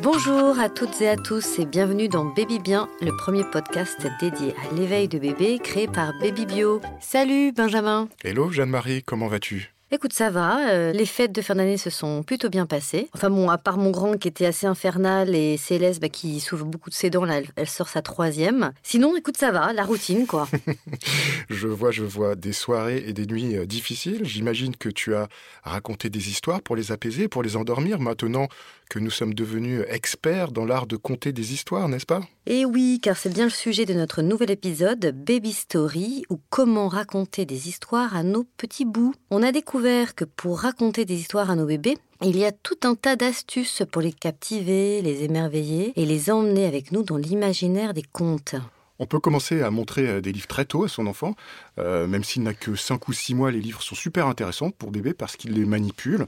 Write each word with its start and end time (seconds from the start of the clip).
Bonjour 0.00 0.60
à 0.60 0.68
toutes 0.68 1.00
et 1.00 1.08
à 1.08 1.16
tous 1.16 1.58
et 1.58 1.66
bienvenue 1.66 2.08
dans 2.08 2.24
Baby 2.24 2.60
Bien, 2.60 2.88
le 3.00 3.10
premier 3.16 3.42
podcast 3.44 4.06
dédié 4.20 4.54
à 4.54 4.74
l'éveil 4.74 5.08
de 5.08 5.18
bébé 5.18 5.58
créé 5.58 5.88
par 5.88 6.12
Baby 6.20 6.46
Bio. 6.46 6.80
Salut 7.00 7.52
Benjamin. 7.52 8.08
Hello 8.22 8.52
Jeanne-Marie, 8.52 9.02
comment 9.02 9.26
vas-tu? 9.26 9.72
Écoute, 9.92 10.12
ça 10.12 10.30
va. 10.30 10.70
euh, 10.70 10.92
les 10.92 11.04
fêtes 11.04 11.32
de 11.32 11.42
fin 11.42 11.56
d'année 11.56 11.76
se 11.76 11.90
sont 11.90 12.22
plutôt 12.22 12.48
bien 12.48 12.64
passées. 12.64 13.08
Enfin 13.12 13.28
bon, 13.28 13.50
à 13.50 13.58
part 13.58 13.76
mon 13.76 13.90
grand 13.90 14.16
qui 14.16 14.28
était 14.28 14.46
assez 14.46 14.66
infernal 14.66 15.34
et 15.34 15.56
Céleste 15.56 16.00
bah, 16.00 16.08
qui 16.08 16.38
souffre 16.38 16.64
beaucoup 16.64 16.90
de 16.90 16.94
ses 16.94 17.10
dents, 17.10 17.26
elle 17.26 17.68
sort 17.68 17.88
sa 17.88 18.00
troisième. 18.00 18.72
Sinon, 18.84 19.16
écoute, 19.16 19.36
ça 19.36 19.50
va, 19.50 19.72
la 19.72 19.82
routine 19.82 20.28
quoi. 20.28 20.48
Je 21.50 21.66
vois, 21.66 21.90
je 21.90 22.04
vois 22.04 22.36
des 22.36 22.52
soirées 22.52 23.02
et 23.06 23.12
des 23.12 23.26
nuits 23.26 23.56
euh, 23.56 23.66
difficiles. 23.66 24.20
J'imagine 24.24 24.76
que 24.76 24.88
tu 24.88 25.14
as 25.16 25.28
raconté 25.64 26.08
des 26.08 26.28
histoires 26.28 26.62
pour 26.62 26.76
les 26.76 26.92
apaiser, 26.92 27.26
pour 27.26 27.42
les 27.42 27.56
endormir, 27.56 27.98
maintenant 27.98 28.46
que 28.88 29.00
nous 29.00 29.10
sommes 29.10 29.34
devenus 29.34 29.82
experts 29.88 30.52
dans 30.52 30.64
l'art 30.64 30.86
de 30.86 30.96
conter 30.96 31.32
des 31.32 31.52
histoires, 31.52 31.88
n'est-ce 31.88 32.06
pas? 32.06 32.20
Et 32.46 32.64
oui, 32.64 33.00
car 33.02 33.16
c'est 33.18 33.32
bien 33.32 33.44
le 33.44 33.50
sujet 33.50 33.84
de 33.84 33.92
notre 33.92 34.22
nouvel 34.22 34.50
épisode 34.50 35.14
Baby 35.14 35.52
Story 35.52 36.24
ou 36.30 36.40
comment 36.48 36.88
raconter 36.88 37.44
des 37.44 37.68
histoires 37.68 38.16
à 38.16 38.22
nos 38.22 38.44
petits 38.56 38.86
bouts. 38.86 39.14
On 39.30 39.42
a 39.42 39.52
découvert 39.52 40.14
que 40.14 40.24
pour 40.24 40.60
raconter 40.60 41.04
des 41.04 41.20
histoires 41.20 41.50
à 41.50 41.56
nos 41.56 41.66
bébés, 41.66 41.98
il 42.22 42.38
y 42.38 42.46
a 42.46 42.52
tout 42.52 42.78
un 42.84 42.94
tas 42.94 43.16
d'astuces 43.16 43.82
pour 43.92 44.00
les 44.00 44.12
captiver, 44.12 45.02
les 45.02 45.22
émerveiller 45.22 45.92
et 45.96 46.06
les 46.06 46.30
emmener 46.30 46.66
avec 46.66 46.92
nous 46.92 47.02
dans 47.02 47.18
l'imaginaire 47.18 47.92
des 47.92 48.04
contes. 48.10 48.54
On 49.02 49.06
peut 49.06 49.18
commencer 49.18 49.62
à 49.62 49.70
montrer 49.70 50.06
euh, 50.06 50.20
des 50.20 50.30
livres 50.30 50.46
très 50.46 50.66
tôt 50.66 50.84
à 50.84 50.88
son 50.88 51.06
enfant, 51.06 51.34
euh, 51.78 52.06
même 52.06 52.22
s'il 52.22 52.42
n'a 52.42 52.52
que 52.52 52.76
5 52.76 53.08
ou 53.08 53.14
6 53.14 53.34
mois, 53.34 53.50
les 53.50 53.62
livres 53.62 53.80
sont 53.80 53.94
super 53.94 54.26
intéressants 54.26 54.70
pour 54.70 54.90
bébé 54.90 55.14
parce 55.14 55.36
qu'il 55.36 55.54
les 55.54 55.64
manipule. 55.64 56.26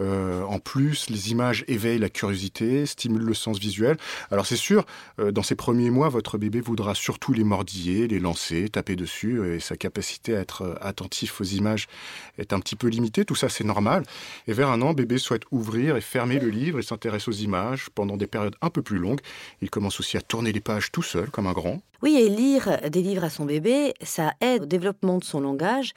Euh, 0.00 0.42
en 0.42 0.58
plus, 0.58 1.08
les 1.08 1.30
images 1.30 1.64
éveillent 1.66 1.98
la 1.98 2.10
curiosité, 2.10 2.84
stimulent 2.84 3.24
le 3.24 3.32
sens 3.32 3.58
visuel. 3.58 3.96
Alors 4.30 4.44
c'est 4.44 4.56
sûr, 4.56 4.84
dans 5.18 5.42
ces 5.42 5.54
premiers 5.54 5.88
mois, 5.88 6.10
votre 6.10 6.36
bébé 6.36 6.60
voudra 6.60 6.94
surtout 6.94 7.32
les 7.32 7.42
mordiller, 7.42 8.06
les 8.06 8.18
lancer, 8.18 8.68
taper 8.68 8.96
dessus, 8.96 9.40
et 9.54 9.58
sa 9.58 9.76
capacité 9.76 10.36
à 10.36 10.40
être 10.40 10.78
attentif 10.82 11.40
aux 11.40 11.44
images 11.44 11.88
est 12.36 12.52
un 12.52 12.60
petit 12.60 12.76
peu 12.76 12.88
limitée. 12.88 13.24
Tout 13.24 13.34
ça, 13.34 13.48
c'est 13.48 13.64
normal. 13.64 14.04
Et 14.46 14.52
vers 14.52 14.68
un 14.68 14.82
an, 14.82 14.92
bébé 14.92 15.16
souhaite 15.16 15.44
ouvrir 15.50 15.96
et 15.96 16.02
fermer 16.02 16.38
le 16.38 16.50
livre 16.50 16.78
et 16.78 16.82
s'intéresse 16.82 17.28
aux 17.28 17.32
images 17.32 17.88
pendant 17.94 18.18
des 18.18 18.26
périodes 18.26 18.56
un 18.60 18.68
peu 18.68 18.82
plus 18.82 18.98
longues. 18.98 19.20
Il 19.62 19.70
commence 19.70 20.00
aussi 20.00 20.18
à 20.18 20.20
tourner 20.20 20.52
les 20.52 20.60
pages 20.60 20.92
tout 20.92 21.02
seul, 21.02 21.30
comme 21.30 21.46
un 21.46 21.52
grand. 21.52 21.80
Oui, 22.02 22.09
et 22.16 22.28
lire 22.28 22.78
des 22.90 23.02
livres 23.02 23.24
à 23.24 23.30
son 23.30 23.44
bébé, 23.44 23.94
ça 24.02 24.34
aide 24.40 24.62
au 24.62 24.66
développement 24.66 25.18
de 25.18 25.24
son 25.24 25.40
langage, 25.40 25.92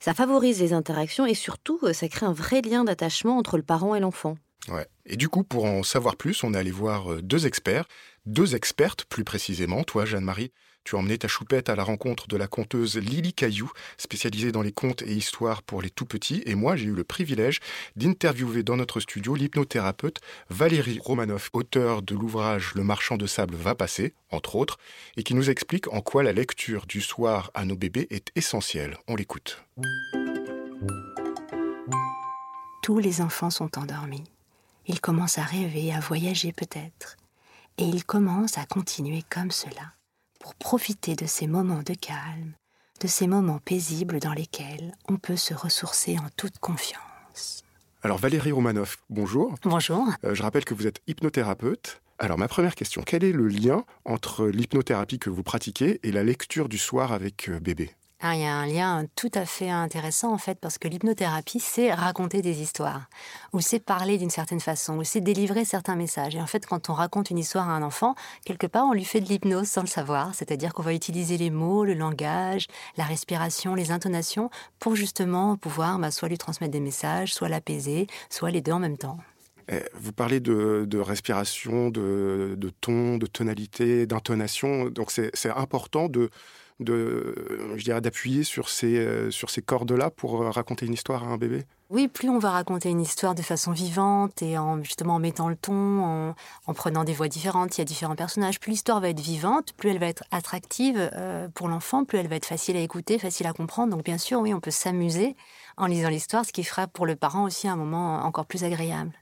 ça 0.00 0.14
favorise 0.14 0.60
les 0.60 0.72
interactions 0.72 1.26
et 1.26 1.34
surtout, 1.34 1.80
ça 1.92 2.08
crée 2.08 2.26
un 2.26 2.32
vrai 2.32 2.62
lien 2.62 2.84
d'attachement 2.84 3.36
entre 3.36 3.56
le 3.56 3.62
parent 3.62 3.94
et 3.94 4.00
l'enfant. 4.00 4.36
Ouais. 4.68 4.86
Et 5.06 5.16
du 5.16 5.28
coup, 5.28 5.44
pour 5.44 5.64
en 5.64 5.82
savoir 5.82 6.16
plus, 6.16 6.44
on 6.44 6.54
est 6.54 6.58
allé 6.58 6.70
voir 6.70 7.12
euh, 7.12 7.22
deux 7.22 7.46
experts, 7.46 7.86
deux 8.26 8.54
expertes 8.54 9.04
plus 9.04 9.24
précisément. 9.24 9.84
Toi, 9.84 10.04
Jeanne-Marie, 10.04 10.52
tu 10.84 10.96
as 10.96 10.98
emmené 10.98 11.18
ta 11.18 11.28
choupette 11.28 11.68
à 11.68 11.76
la 11.76 11.84
rencontre 11.84 12.28
de 12.28 12.36
la 12.36 12.46
conteuse 12.46 12.96
Lily 12.96 13.32
Caillou, 13.32 13.70
spécialisée 13.96 14.52
dans 14.52 14.62
les 14.62 14.72
contes 14.72 15.02
et 15.02 15.12
histoires 15.12 15.62
pour 15.62 15.82
les 15.82 15.90
tout 15.90 16.06
petits. 16.06 16.42
Et 16.46 16.54
moi, 16.54 16.76
j'ai 16.76 16.86
eu 16.86 16.94
le 16.94 17.04
privilège 17.04 17.60
d'interviewer 17.96 18.62
dans 18.62 18.76
notre 18.76 19.00
studio 19.00 19.34
l'hypnothérapeute 19.34 20.20
Valérie 20.50 20.98
Romanoff, 21.02 21.50
auteur 21.52 22.02
de 22.02 22.14
l'ouvrage 22.14 22.72
Le 22.74 22.84
marchand 22.84 23.16
de 23.16 23.26
sable 23.26 23.54
va 23.54 23.74
passer, 23.74 24.14
entre 24.30 24.56
autres, 24.56 24.78
et 25.16 25.22
qui 25.22 25.34
nous 25.34 25.50
explique 25.50 25.92
en 25.92 26.00
quoi 26.00 26.22
la 26.22 26.32
lecture 26.32 26.86
du 26.86 27.00
soir 27.00 27.50
à 27.54 27.64
nos 27.64 27.76
bébés 27.76 28.06
est 28.10 28.30
essentielle. 28.34 28.96
On 29.08 29.16
l'écoute. 29.16 29.62
Tous 32.82 32.98
les 32.98 33.20
enfants 33.20 33.50
sont 33.50 33.78
endormis. 33.78 34.24
Ils 34.86 35.02
commencent 35.02 35.36
à 35.36 35.42
rêver, 35.42 35.92
à 35.92 36.00
voyager 36.00 36.52
peut-être. 36.52 37.16
Et 37.76 37.84
ils 37.84 38.04
commencent 38.04 38.56
à 38.56 38.64
continuer 38.64 39.22
comme 39.28 39.50
cela, 39.50 39.92
pour 40.38 40.54
profiter 40.54 41.14
de 41.14 41.26
ces 41.26 41.46
moments 41.46 41.82
de 41.82 41.94
calme, 41.94 42.54
de 43.00 43.06
ces 43.06 43.26
moments 43.26 43.58
paisibles 43.58 44.20
dans 44.20 44.32
lesquels 44.32 44.92
on 45.08 45.16
peut 45.16 45.36
se 45.36 45.54
ressourcer 45.54 46.18
en 46.18 46.28
toute 46.36 46.58
confiance. 46.58 47.64
Alors 48.02 48.18
Valérie 48.18 48.52
Romanoff, 48.52 48.98
bonjour. 49.10 49.54
Bonjour. 49.62 50.06
Euh, 50.24 50.34
je 50.34 50.42
rappelle 50.42 50.64
que 50.64 50.74
vous 50.74 50.86
êtes 50.86 51.00
hypnothérapeute. 51.06 52.00
Alors 52.20 52.38
ma 52.38 52.48
première 52.48 52.74
question, 52.74 53.02
quel 53.04 53.24
est 53.24 53.32
le 53.32 53.48
lien 53.48 53.84
entre 54.04 54.46
l'hypnothérapie 54.46 55.18
que 55.18 55.30
vous 55.30 55.42
pratiquez 55.42 56.00
et 56.02 56.12
la 56.12 56.24
lecture 56.24 56.68
du 56.68 56.78
soir 56.78 57.12
avec 57.12 57.48
euh, 57.48 57.60
bébé? 57.60 57.90
Ah, 58.20 58.34
il 58.34 58.40
y 58.40 58.44
a 58.44 58.52
un 58.52 58.66
lien 58.66 59.06
tout 59.14 59.30
à 59.34 59.46
fait 59.46 59.70
intéressant 59.70 60.32
en 60.32 60.38
fait 60.38 60.58
parce 60.58 60.76
que 60.76 60.88
l'hypnothérapie 60.88 61.60
c'est 61.60 61.92
raconter 61.92 62.42
des 62.42 62.60
histoires 62.60 63.08
ou 63.52 63.60
c'est 63.60 63.78
parler 63.78 64.18
d'une 64.18 64.28
certaine 64.28 64.58
façon 64.58 64.96
ou 64.96 65.04
c'est 65.04 65.20
délivrer 65.20 65.64
certains 65.64 65.94
messages. 65.94 66.34
Et 66.34 66.40
en 66.40 66.48
fait 66.48 66.66
quand 66.66 66.90
on 66.90 66.94
raconte 66.94 67.30
une 67.30 67.38
histoire 67.38 67.68
à 67.70 67.74
un 67.74 67.82
enfant 67.82 68.16
quelque 68.44 68.66
part 68.66 68.86
on 68.86 68.92
lui 68.92 69.04
fait 69.04 69.20
de 69.20 69.28
l'hypnose 69.28 69.68
sans 69.68 69.82
le 69.82 69.86
savoir. 69.86 70.34
C'est-à-dire 70.34 70.74
qu'on 70.74 70.82
va 70.82 70.94
utiliser 70.94 71.36
les 71.38 71.50
mots 71.50 71.84
le 71.84 71.94
langage 71.94 72.66
la 72.96 73.04
respiration 73.04 73.76
les 73.76 73.92
intonations 73.92 74.50
pour 74.80 74.96
justement 74.96 75.56
pouvoir 75.56 76.00
bah, 76.00 76.10
soit 76.10 76.28
lui 76.28 76.38
transmettre 76.38 76.72
des 76.72 76.80
messages 76.80 77.32
soit 77.32 77.48
l'apaiser 77.48 78.08
soit 78.30 78.50
les 78.50 78.62
deux 78.62 78.72
en 78.72 78.80
même 78.80 78.98
temps. 78.98 79.18
Eh, 79.70 79.82
Vous 79.94 80.12
parlez 80.12 80.40
de, 80.40 80.98
respiration, 80.98 81.90
de, 81.90 82.56
ton, 82.80 83.18
de 83.18 83.26
tonalité, 83.26 84.06
d'intonation. 84.06 84.88
Donc 84.88 85.10
c'est 85.10 85.50
important 85.54 86.08
de, 86.08 86.30
je 86.86 87.82
dirais, 87.82 88.00
d'appuyer 88.00 88.44
sur 88.44 88.68
ces, 88.68 88.98
euh, 88.98 89.30
sur 89.30 89.50
ces 89.50 89.62
cordes-là 89.62 90.10
pour 90.10 90.42
euh, 90.42 90.50
raconter 90.50 90.86
une 90.86 90.92
histoire 90.92 91.24
à 91.24 91.26
un 91.26 91.36
bébé? 91.36 91.64
Oui, 91.90 92.06
plus 92.06 92.28
on 92.28 92.38
va 92.38 92.50
raconter 92.50 92.90
une 92.90 93.00
histoire 93.00 93.34
de 93.34 93.42
façon 93.42 93.72
vivante 93.72 94.42
et 94.42 94.58
en 94.58 94.82
justement 94.82 95.14
en 95.14 95.18
mettant 95.18 95.48
le 95.48 95.56
ton, 95.56 95.72
en, 96.04 96.34
en 96.66 96.74
prenant 96.74 97.02
des 97.02 97.14
voix 97.14 97.28
différentes, 97.28 97.76
il 97.76 97.80
y 97.80 97.82
a 97.82 97.84
différents 97.84 98.16
personnages, 98.16 98.60
plus 98.60 98.72
l'histoire 98.72 99.00
va 99.00 99.08
être 99.08 99.20
vivante, 99.20 99.72
plus 99.72 99.90
elle 99.90 99.98
va 99.98 100.06
être 100.06 100.24
attractive 100.30 101.10
euh, 101.14 101.48
pour 101.48 101.68
l'enfant, 101.68 102.04
plus 102.04 102.18
elle 102.18 102.28
va 102.28 102.36
être 102.36 102.46
facile 102.46 102.76
à 102.76 102.80
écouter, 102.80 103.18
facile 103.18 103.46
à 103.46 103.52
comprendre. 103.52 103.90
Donc 103.90 104.04
bien 104.04 104.18
sûr, 104.18 104.40
oui, 104.40 104.52
on 104.52 104.60
peut 104.60 104.70
s'amuser 104.70 105.34
en 105.78 105.86
lisant 105.86 106.10
l'histoire, 106.10 106.44
ce 106.44 106.52
qui 106.52 106.64
fera 106.64 106.86
pour 106.86 107.06
le 107.06 107.16
parent 107.16 107.44
aussi 107.44 107.68
un 107.68 107.76
moment 107.76 108.24
encore 108.24 108.46
plus 108.46 108.64
agréable. 108.64 109.12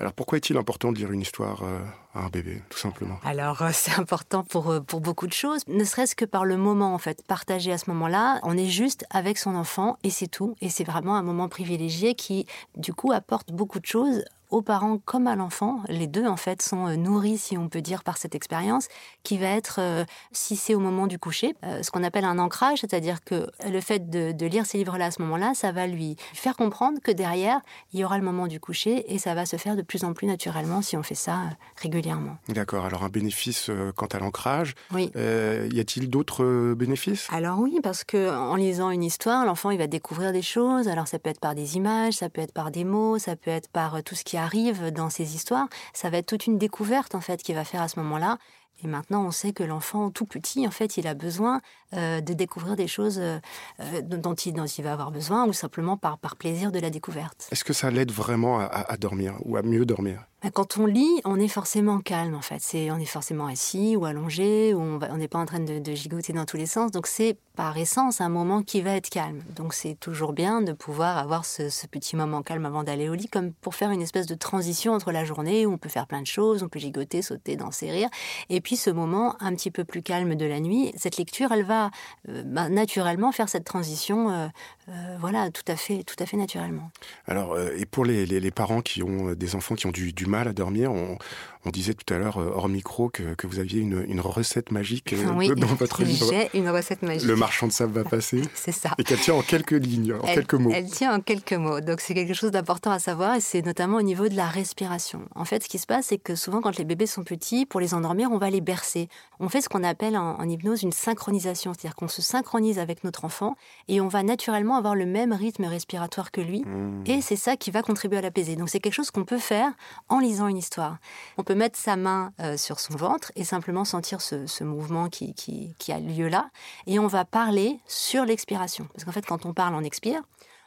Alors 0.00 0.12
pourquoi 0.12 0.38
est-il 0.38 0.56
important 0.56 0.92
de 0.92 0.98
lire 0.98 1.10
une 1.10 1.20
histoire 1.20 1.62
euh, 1.64 1.80
à 2.14 2.20
un 2.20 2.28
bébé, 2.28 2.62
tout 2.68 2.78
simplement? 2.78 3.18
Alors 3.24 3.62
euh, 3.62 3.70
c'est 3.72 3.98
important 3.98 4.44
euh, 4.54 4.80
pour 4.80 5.00
beaucoup 5.00 5.26
de 5.26 5.32
choses, 5.32 5.62
ne 5.66 5.84
serait-ce 5.84 6.14
que 6.14 6.24
par 6.24 6.44
le 6.44 6.56
moment 6.56 6.94
en 6.94 6.98
fait, 6.98 7.26
partagé 7.26 7.72
à 7.72 7.78
ce 7.78 7.90
moment-là, 7.90 8.40
on 8.44 8.56
est 8.56 8.68
juste 8.68 9.04
avec 9.10 9.38
son 9.38 9.54
enfant 9.54 9.98
et 10.04 10.10
c'est 10.10 10.28
tout. 10.28 10.56
Et 10.60 10.68
c'est 10.68 10.84
vraiment 10.84 11.16
un 11.16 11.22
moment 11.22 11.48
privilégié 11.48 12.14
qui 12.14 12.46
du 12.76 12.92
coup 12.92 13.12
apporte 13.12 13.52
beaucoup 13.52 13.80
de 13.80 13.86
choses 13.86 14.24
aux 14.50 14.62
parents 14.62 14.98
comme 14.98 15.26
à 15.26 15.36
l'enfant. 15.36 15.80
Les 15.88 16.06
deux 16.06 16.26
en 16.26 16.36
fait 16.36 16.62
sont 16.62 16.86
euh, 16.86 16.96
nourris, 16.96 17.38
si 17.38 17.58
on 17.58 17.68
peut 17.68 17.82
dire, 17.82 18.02
par 18.02 18.16
cette 18.16 18.34
expérience, 18.34 18.88
qui 19.22 19.38
va 19.38 19.48
être, 19.48 19.76
euh, 19.80 20.04
si 20.32 20.56
c'est 20.56 20.74
au 20.74 20.78
moment 20.80 21.06
du 21.06 21.18
coucher, 21.18 21.54
euh, 21.64 21.82
ce 21.82 21.90
qu'on 21.90 22.02
appelle 22.02 22.24
un 22.24 22.38
ancrage, 22.38 22.78
c'est-à-dire 22.80 23.22
que 23.24 23.50
le 23.68 23.80
fait 23.80 24.08
de, 24.08 24.32
de 24.32 24.46
lire 24.46 24.64
ces 24.64 24.78
livres-là 24.78 25.06
à 25.06 25.10
ce 25.10 25.20
moment-là, 25.22 25.52
ça 25.54 25.72
va 25.72 25.86
lui 25.86 26.16
faire 26.32 26.56
comprendre 26.56 26.98
que 27.02 27.10
derrière, 27.10 27.60
il 27.92 28.00
y 28.00 28.04
aura 28.04 28.18
le 28.18 28.24
moment 28.24 28.46
du 28.46 28.58
coucher 28.60 29.12
et 29.12 29.18
ça 29.18 29.34
va 29.34 29.44
se 29.44 29.56
faire 29.56 29.76
de 29.76 29.82
plus 29.82 30.04
en 30.04 30.14
plus 30.14 30.26
naturellement 30.26 30.80
si 30.80 30.96
on 30.96 31.02
fait 31.02 31.14
ça 31.14 31.34
euh, 31.34 31.50
régulièrement. 31.76 32.36
D'accord, 32.48 32.86
alors 32.86 33.04
un 33.04 33.08
bénéfice 33.08 33.70
quant 33.96 34.06
à 34.06 34.18
l'ancrage. 34.18 34.74
Oui. 34.92 35.10
Euh, 35.16 35.68
y 35.72 35.80
a-t-il 35.80 36.08
d'autres 36.08 36.74
bénéfices? 36.74 37.28
Alors 37.30 37.58
oui, 37.58 37.78
parce 37.82 38.04
que 38.04 38.30
en 38.30 38.56
lisant 38.56 38.90
une 38.90 39.04
histoire, 39.04 39.44
l'enfant 39.44 39.70
il 39.70 39.78
va 39.78 39.86
découvrir 39.86 40.32
des 40.32 40.42
choses. 40.42 40.88
Alors 40.88 41.06
ça 41.06 41.18
peut 41.18 41.30
être 41.30 41.40
par 41.40 41.54
des 41.54 41.76
images, 41.76 42.14
ça 42.14 42.30
peut 42.30 42.40
être 42.40 42.52
par 42.52 42.70
des 42.70 42.84
mots, 42.84 43.18
ça 43.18 43.36
peut 43.36 43.50
être 43.50 43.68
par 43.68 44.02
tout 44.02 44.14
ce 44.14 44.24
qui 44.24 44.37
arrive 44.38 44.90
dans 44.90 45.10
ces 45.10 45.34
histoires. 45.34 45.68
Ça 45.92 46.08
va 46.10 46.18
être 46.18 46.26
toute 46.26 46.46
une 46.46 46.58
découverte 46.58 47.14
en 47.14 47.20
fait 47.20 47.42
qu'il 47.42 47.54
va 47.54 47.64
faire 47.64 47.82
à 47.82 47.88
ce 47.88 47.98
moment-là. 48.00 48.38
Et 48.84 48.86
maintenant, 48.86 49.24
on 49.24 49.30
sait 49.30 49.52
que 49.52 49.64
l'enfant 49.64 50.10
tout 50.10 50.24
petit, 50.24 50.66
en 50.66 50.70
fait, 50.70 50.96
il 50.96 51.06
a 51.08 51.14
besoin 51.14 51.60
euh, 51.94 52.20
de 52.20 52.32
découvrir 52.32 52.76
des 52.76 52.86
choses 52.86 53.18
euh, 53.18 53.38
euh, 53.80 54.02
dont, 54.02 54.34
il, 54.34 54.54
va 54.84 54.92
avoir 54.92 55.10
besoin, 55.10 55.46
ou 55.46 55.52
simplement 55.52 55.96
par, 55.96 56.18
plaisir 56.36 56.70
de 56.70 56.78
la 56.78 56.90
découverte. 56.90 57.48
Est-ce 57.50 57.64
que 57.64 57.72
ça 57.72 57.90
l'aide 57.90 58.12
vraiment 58.12 58.60
à, 58.60 58.96
dormir 58.96 59.34
ou 59.44 59.56
à 59.56 59.62
mieux 59.62 59.84
dormir? 59.84 60.27
Quand 60.52 60.78
on 60.78 60.86
lit, 60.86 61.20
on 61.24 61.40
est 61.40 61.48
forcément 61.48 61.98
calme 61.98 62.36
en 62.36 62.42
fait. 62.42 62.60
C'est, 62.60 62.92
on 62.92 62.98
est 62.98 63.04
forcément 63.06 63.46
assis 63.46 63.96
ou 63.96 64.04
allongé, 64.04 64.72
on 64.72 65.16
n'est 65.16 65.26
pas 65.26 65.40
en 65.40 65.46
train 65.46 65.58
de, 65.58 65.94
gigoter 65.94 66.32
dans 66.32 66.44
tous 66.44 66.56
les 66.56 66.66
sens. 66.66 66.92
Donc 66.92 67.08
c'est 67.08 67.36
par 67.56 67.76
essence 67.76 68.20
un 68.20 68.28
moment 68.28 68.62
qui 68.62 68.80
va 68.80 68.92
être 68.92 69.10
calme. 69.10 69.42
Donc 69.56 69.74
c'est 69.74 69.96
toujours 69.98 70.32
bien 70.32 70.62
de 70.62 70.72
pouvoir 70.72 71.18
avoir 71.18 71.44
ce, 71.44 71.64
petit 71.88 72.14
moment 72.14 72.42
calme 72.42 72.66
avant 72.66 72.84
d'aller 72.84 73.08
au 73.08 73.14
lit, 73.14 73.26
comme 73.26 73.52
pour 73.52 73.74
faire 73.74 73.90
une 73.90 74.00
espèce 74.00 74.26
de 74.26 74.36
transition 74.36 74.92
entre 74.92 75.10
la 75.10 75.24
journée 75.24 75.66
où 75.66 75.72
on 75.72 75.78
peut 75.78 75.88
faire 75.88 76.06
plein 76.06 76.22
de 76.22 76.26
choses, 76.26 76.62
on 76.62 76.68
peut 76.68 76.78
gigoter, 76.78 77.20
sauter, 77.20 77.56
danser, 77.56 77.90
rire, 77.90 78.08
et 78.48 78.60
puis 78.60 78.76
ce 78.76 78.90
moment 78.90 79.34
un 79.40 79.56
petit 79.56 79.72
peu 79.72 79.84
plus 79.84 80.02
calme 80.02 80.36
de 80.36 80.46
la 80.46 80.60
nuit. 80.60 80.92
Cette 80.96 81.16
lecture, 81.16 81.50
elle 81.50 81.64
va 81.64 81.90
euh, 82.28 82.44
ben, 82.46 82.68
naturellement 82.68 83.32
faire 83.32 83.48
cette 83.48 83.64
transition, 83.64 84.30
euh, 84.30 84.46
euh, 84.88 85.16
voilà, 85.20 85.50
tout 85.50 85.62
à 85.68 85.76
fait, 85.76 86.02
tout 86.04 86.16
à 86.18 86.26
fait 86.26 86.36
naturellement. 86.36 86.90
Alors, 87.26 87.52
euh, 87.52 87.70
et 87.76 87.84
pour 87.86 88.04
les, 88.04 88.24
les- 88.26 88.40
parents 88.50 88.80
qui 88.80 89.02
ont 89.02 89.28
euh, 89.30 89.36
des 89.36 89.54
enfants 89.54 89.74
qui 89.74 89.86
ont 89.86 89.90
du, 89.90 90.12
du 90.12 90.26
mal 90.26 90.48
à 90.48 90.52
dormir, 90.52 90.92
on, 90.92 91.18
On 91.64 91.70
disait 91.70 91.94
tout 91.94 92.12
à 92.12 92.18
l'heure, 92.18 92.36
hors 92.36 92.68
micro, 92.68 93.08
que, 93.08 93.34
que 93.34 93.46
vous 93.46 93.58
aviez 93.58 93.80
une, 93.80 94.04
une, 94.08 94.20
recette 94.20 94.70
magique 94.70 95.14
oui, 95.34 95.50
dans 95.56 95.66
votre 95.66 96.02
livre. 96.02 96.26
J'ai 96.30 96.56
une 96.58 96.68
recette 96.68 97.02
magique. 97.02 97.26
Le 97.26 97.36
marchand 97.36 97.66
de 97.66 97.72
sable 97.72 97.92
va 97.92 98.04
passer. 98.04 98.42
c'est 98.54 98.72
ça. 98.72 98.90
Et 98.98 99.04
qu'elle 99.04 99.18
tient 99.18 99.34
en 99.34 99.42
quelques 99.42 99.72
lignes, 99.72 100.14
en 100.14 100.26
quelques 100.26 100.54
mots. 100.54 100.70
Elle 100.72 100.90
tient 100.90 101.14
en 101.14 101.20
quelques 101.20 101.52
mots. 101.54 101.80
Donc 101.80 102.00
c'est 102.00 102.14
quelque 102.14 102.34
chose 102.34 102.50
d'important 102.50 102.90
à 102.90 102.98
savoir 102.98 103.34
et 103.34 103.40
c'est 103.40 103.64
notamment 103.64 103.98
au 103.98 104.02
niveau 104.02 104.28
de 104.28 104.36
la 104.36 104.46
respiration. 104.46 105.22
En 105.34 105.44
fait, 105.44 105.64
ce 105.64 105.68
qui 105.68 105.78
se 105.78 105.86
passe, 105.86 106.06
c'est 106.06 106.18
que 106.18 106.34
souvent 106.34 106.60
quand 106.60 106.76
les 106.78 106.84
bébés 106.84 107.06
sont 107.06 107.24
petits, 107.24 107.66
pour 107.66 107.80
les 107.80 107.94
endormir, 107.94 108.30
on 108.30 108.38
va 108.38 108.50
les 108.50 108.60
bercer. 108.60 109.08
On 109.40 109.48
fait 109.48 109.60
ce 109.60 109.68
qu'on 109.68 109.84
appelle 109.84 110.16
en, 110.16 110.38
en 110.38 110.48
hypnose 110.48 110.82
une 110.82 110.92
synchronisation, 110.92 111.72
c'est-à-dire 111.72 111.96
qu'on 111.96 112.08
se 112.08 112.22
synchronise 112.22 112.78
avec 112.78 113.04
notre 113.04 113.24
enfant 113.24 113.56
et 113.88 114.00
on 114.00 114.08
va 114.08 114.22
naturellement 114.22 114.76
avoir 114.76 114.94
le 114.94 115.06
même 115.06 115.32
rythme 115.32 115.64
respiratoire 115.64 116.30
que 116.30 116.40
lui. 116.40 116.62
Mmh. 116.64 117.04
Et 117.06 117.20
c'est 117.20 117.36
ça 117.36 117.56
qui 117.56 117.70
va 117.70 117.82
contribuer 117.82 118.18
à 118.18 118.22
l'apaiser. 118.22 118.56
Donc 118.56 118.68
c'est 118.68 118.80
quelque 118.80 118.94
chose 118.94 119.10
qu'on 119.10 119.24
peut 119.24 119.38
faire 119.38 119.72
en 120.08 120.18
lisant 120.18 120.48
une 120.48 120.58
histoire. 120.58 120.98
On 121.36 121.42
peut 121.48 121.54
mettre 121.54 121.78
sa 121.78 121.96
main 121.96 122.34
euh, 122.40 122.58
sur 122.58 122.78
son 122.78 122.94
ventre 122.94 123.32
et 123.34 123.42
simplement 123.42 123.86
sentir 123.86 124.20
ce, 124.20 124.64
mouvement 124.64 125.08
qui, 125.08 125.34
qui 125.34 125.92
a 125.92 125.98
lieu 125.98 126.28
là. 126.28 126.50
Et 126.86 126.98
on 126.98 127.06
va 127.06 127.24
parler 127.24 127.80
sur 127.86 128.26
l'expiration. 128.26 128.86
Parce 128.92 129.06
qu'en 129.06 129.12
fait, 129.12 129.24
quand 129.24 129.46
on 129.46 129.54
parle, 129.54 129.74
on 129.74 129.82
expire. 129.82 130.20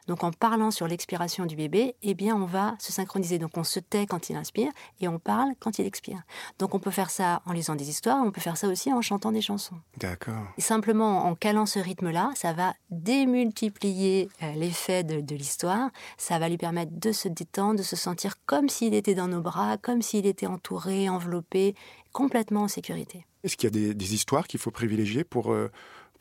Donc 0.08 0.24
en 0.24 0.32
parlant 0.32 0.72
sur 0.72 0.88
l'expiration 0.88 1.46
du 1.46 1.56
bébé, 1.56 1.96
eh 2.02 2.14
bien 2.14 2.36
on 2.36 2.46
va 2.46 2.76
se 2.80 2.92
synchroniser. 2.92 3.40
Donc 3.40 3.58
on 3.58 3.64
se 3.64 3.80
tait 3.80 4.06
quand 4.06 4.30
il 4.30 4.36
inspire 4.36 4.72
et 5.00 5.08
on 5.08 5.20
parle 5.20 5.52
quand 5.60 5.80
il 5.80 5.86
expire. 5.86 6.22
Donc 6.60 6.76
on 6.76 6.80
peut 6.80 6.92
faire 6.92 7.10
ça 7.10 7.42
en 7.46 7.54
lisant 7.54 7.76
des 7.76 7.90
histoires, 7.90 8.24
on 8.26 8.32
peut 8.32 8.42
faire 8.42 8.58
ça 8.58 8.68
aussi 8.68 8.92
en 8.92 9.02
chantant 9.02 9.32
des 9.32 9.42
chansons. 9.42 9.76
D'accord. 9.98 10.46
Simplement 10.58 11.26
en 11.26 11.36
calant 11.36 11.66
ce 11.66 11.80
rythme-là, 11.80 12.32
ça 12.36 12.54
va 12.54 12.74
démultiplier 12.90 14.30
euh, 14.44 14.54
l'effet 14.54 15.04
de, 15.04 15.22
de 15.22 15.36
l'histoire. 15.36 15.90
Ça 16.18 16.40
va 16.40 16.50
lui 16.50 16.58
permettre 16.58 16.92
de 16.94 17.12
se 17.12 17.28
détendre, 17.28 17.80
de 17.80 17.84
se 17.84 17.96
sentir 17.96 18.36
comme 18.46 18.70
s'il 18.70 18.94
était 18.94 19.16
dans 19.16 19.28
nos 19.28 19.42
bras, 19.42 19.78
comme 19.78 20.02
s'il 20.02 20.26
était 20.26 20.48
entouré, 20.48 21.10
enveloppé, 21.10 21.76
complètement 22.12 22.64
en 22.64 22.68
sécurité. 22.68 23.26
Est-ce 23.44 23.58
qu'il 23.58 23.68
y 23.68 23.68
a 23.68 23.88
des, 23.88 23.94
des 23.96 24.14
histoires 24.14 24.48
qu'il 24.48 24.60
faut 24.60 24.72
privilégier 24.72 25.24
pour 25.24 25.52
euh, 25.52 25.72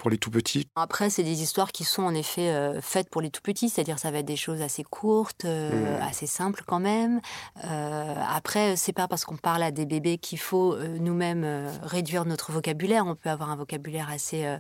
pour 0.01 0.11
les 0.11 0.17
tout 0.17 0.31
petits 0.31 0.67
Après, 0.77 1.11
c'est 1.11 1.23
des 1.23 1.43
histoires 1.43 1.73
qui 1.73 1.85
sont 1.85 2.03
en 2.03 2.15
effet 2.15 2.49
euh, 2.49 2.81
faites 2.81 3.11
pour 3.11 3.21
les 3.21 3.31
tout 3.31 3.43
petits, 3.43 3.69
c'est-à-dire 3.69 3.99
ça 3.99 4.11
va 4.11 4.19
être 4.21 4.27
des 4.27 4.35
choses 4.35 4.63
assez 4.63 4.83
courtes, 4.83 5.45
euh, 5.45 5.99
mmh. 5.99 6.03
assez 6.03 6.27
simples 6.27 6.65
quand 6.67 6.81
même. 6.81 7.21
Euh, 7.67 8.15
après, 8.29 8.77
c'est 8.77 8.95
pas 8.95 9.09
parce 9.09 9.27
qu'on 9.27 9.37
parle 9.37 9.63
à 9.63 9.71
des 9.71 9.85
bébés 9.85 10.17
qu'il 10.17 10.39
faut 10.39 10.77
nous-mêmes 10.79 11.69
réduire 11.83 12.25
notre 12.25 12.51
vocabulaire. 12.51 13.07
On 13.07 13.15
peut 13.15 13.29
avoir 13.29 13.51
un 13.51 13.57
vocabulaire 13.57 14.09
assez 14.11 14.59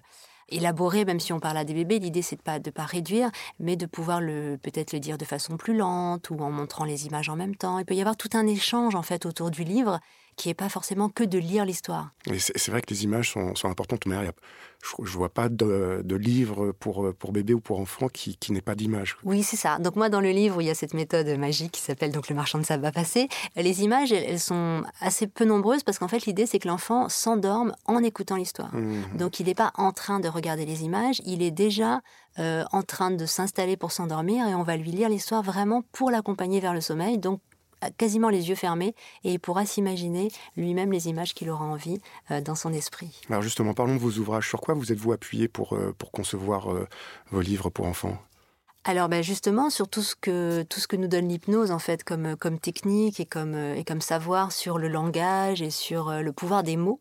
élaboré, 0.51 1.07
même 1.07 1.21
si 1.21 1.33
on 1.33 1.41
parle 1.41 1.57
à 1.57 1.65
des 1.65 1.75
bébés. 1.75 1.99
L'idée, 1.99 2.23
c'est 2.23 2.37
de 2.37 2.43
pas 2.43 2.59
de 2.59 2.71
pas 2.71 2.85
réduire, 2.85 3.31
mais 3.59 3.77
de 3.77 3.87
pouvoir 3.87 4.21
le 4.21 4.59
peut-être 4.63 4.93
le 4.93 5.01
dire 5.01 5.17
de 5.17 5.25
façon 5.25 5.57
plus 5.57 5.75
lente 5.75 6.29
ou 6.29 6.39
en 6.41 6.51
montrant 6.51 6.85
les 6.85 7.07
images 7.07 7.31
en 7.31 7.37
même 7.37 7.57
temps. 7.57 7.79
Il 7.79 7.87
peut 7.87 7.95
y 7.95 8.01
avoir 8.01 8.17
tout 8.17 8.31
un 8.35 8.47
échange 8.47 8.95
en 8.95 9.03
fait 9.03 9.25
autour 9.25 9.51
du 9.51 9.65
livre 9.65 10.01
qui 10.41 10.49
n'est 10.49 10.55
pas 10.55 10.71
forcément 10.71 11.11
que 11.11 11.23
de 11.23 11.37
lire 11.37 11.67
l'histoire. 11.67 12.13
C'est 12.39 12.71
vrai 12.71 12.81
que 12.81 12.89
les 12.89 13.05
images 13.05 13.31
sont, 13.33 13.55
sont 13.55 13.69
importantes, 13.69 14.07
mais 14.07 14.17
je 14.83 15.03
ne 15.03 15.07
vois 15.07 15.29
pas 15.29 15.51
de, 15.51 16.01
de, 16.03 16.17
livre 16.17 16.73
pour, 16.73 17.13
pour 17.19 17.33
bébé 17.33 17.53
ou 17.53 17.61
pour 17.61 17.79
enfant 17.79 18.09
qui, 18.09 18.39
qui 18.39 18.53
n'ait 18.53 18.63
pas 18.63 18.75
d'image. 18.75 19.19
Oui, 19.23 19.43
c'est 19.43 19.57
ça. 19.57 19.79
Donc 19.79 19.97
moi, 19.97 20.09
dans 20.09 20.23
le 20.23 20.31
livre, 20.31 20.63
il 20.63 20.65
y 20.65 20.71
a 20.71 20.75
cette 20.75 20.95
méthode 20.95 21.27
magique 21.39 21.73
qui 21.73 21.83
s'appelle 21.83 22.11
donc 22.11 22.31
le 22.31 22.35
marchand 22.35 22.59
de 22.59 22.65
sable 22.65 22.83
va 22.83 22.91
passer. 22.91 23.29
Les 23.55 23.83
images, 23.83 24.13
elles, 24.13 24.25
elles 24.27 24.41
sont 24.41 24.83
assez 25.03 25.27
peu 25.27 25.45
nombreuses 25.45 25.83
parce 25.83 25.99
qu'en 25.99 26.09
fait, 26.09 26.25
l'idée, 26.25 26.47
c'est 26.47 26.59
que 26.59 26.69
l'enfant 26.69 27.11
s'endorme 27.11 27.75
en 27.85 28.03
écoutant 28.03 28.37
l'histoire. 28.37 28.75
Mmh. 28.75 29.19
Donc 29.19 29.41
il 29.41 29.47
n'est 29.47 29.55
pas 29.55 29.73
en 29.77 29.93
train 29.93 30.21
de 30.21 30.29
regarder 30.29 30.65
les 30.65 30.85
images, 30.85 31.21
il 31.27 31.43
est 31.43 31.51
déjà 31.51 32.01
euh, 32.39 32.65
en 32.73 32.83
train 32.83 33.11
de 33.11 33.27
s'installer 33.27 33.77
pour 33.77 33.93
s'endormir 33.93 34.47
et 34.47 34.55
on 34.55 34.63
va 34.63 34.79
lui 34.79 34.91
lire 34.91 35.11
l'histoire 35.11 35.43
vraiment 35.43 35.83
pour 35.93 36.11
l'accompagner 36.11 36.61
vers 36.61 36.73
le 36.73 36.81
sommeil. 36.81 37.19
Donc 37.19 37.41
quasiment 37.97 38.29
les 38.29 38.49
yeux 38.49 38.55
fermés 38.55 38.95
et 39.25 39.33
il 39.33 39.41
pourra 39.41 39.67
s'imaginer 39.67 40.31
lui-même 40.57 40.93
les 40.93 41.09
images 41.09 41.35
qu'il 41.35 41.51
aura 41.51 41.65
envie 41.65 41.99
euh, 42.31 42.41
dans 42.41 42.55
son 42.55 42.73
esprit. 42.73 43.21
Alors 43.29 43.43
justement, 43.43 43.75
parlons 43.75 43.95
de 43.95 44.01
vos 44.01 44.19
ouvrages. 44.19 44.49
Sur 44.49 44.61
quoi 44.61 44.75
vous 44.75 44.93
êtes-vous 44.93 45.13
appuyé 45.13 45.49
pour, 45.49 45.75
euh, 45.75 45.95
pour 45.97 46.11
concevoir 46.11 46.73
euh, 46.73 46.87
vos 47.31 47.41
livres 47.41 47.71
pour 47.71 47.87
enfants? 47.87 48.19
Alors 48.85 49.11
ben 49.11 49.23
justement 49.23 49.69
sur 49.69 49.89
tout 49.89 50.01
ce 50.01 50.17
que 50.17 50.63
tout 50.63 50.81
ce 50.81 50.89
que 50.89 50.97
nous 50.97 51.07
donne 51.07 51.29
l'hypnose 51.29 51.71
en 51.71 51.79
fait 51.79 52.03
comme 52.03 52.35
comme 52.37 52.59
technique 52.59 53.21
et 53.21 53.27
comme 53.27 53.55
et 53.55 53.85
comme 53.85 54.01
savoir 54.01 54.53
sur 54.53 54.79
le 54.79 54.89
langage 54.89 55.61
et 55.61 55.69
sur 55.69 56.11
le 56.23 56.33
pouvoir 56.33 56.63
des 56.63 56.79
mots. 56.79 56.99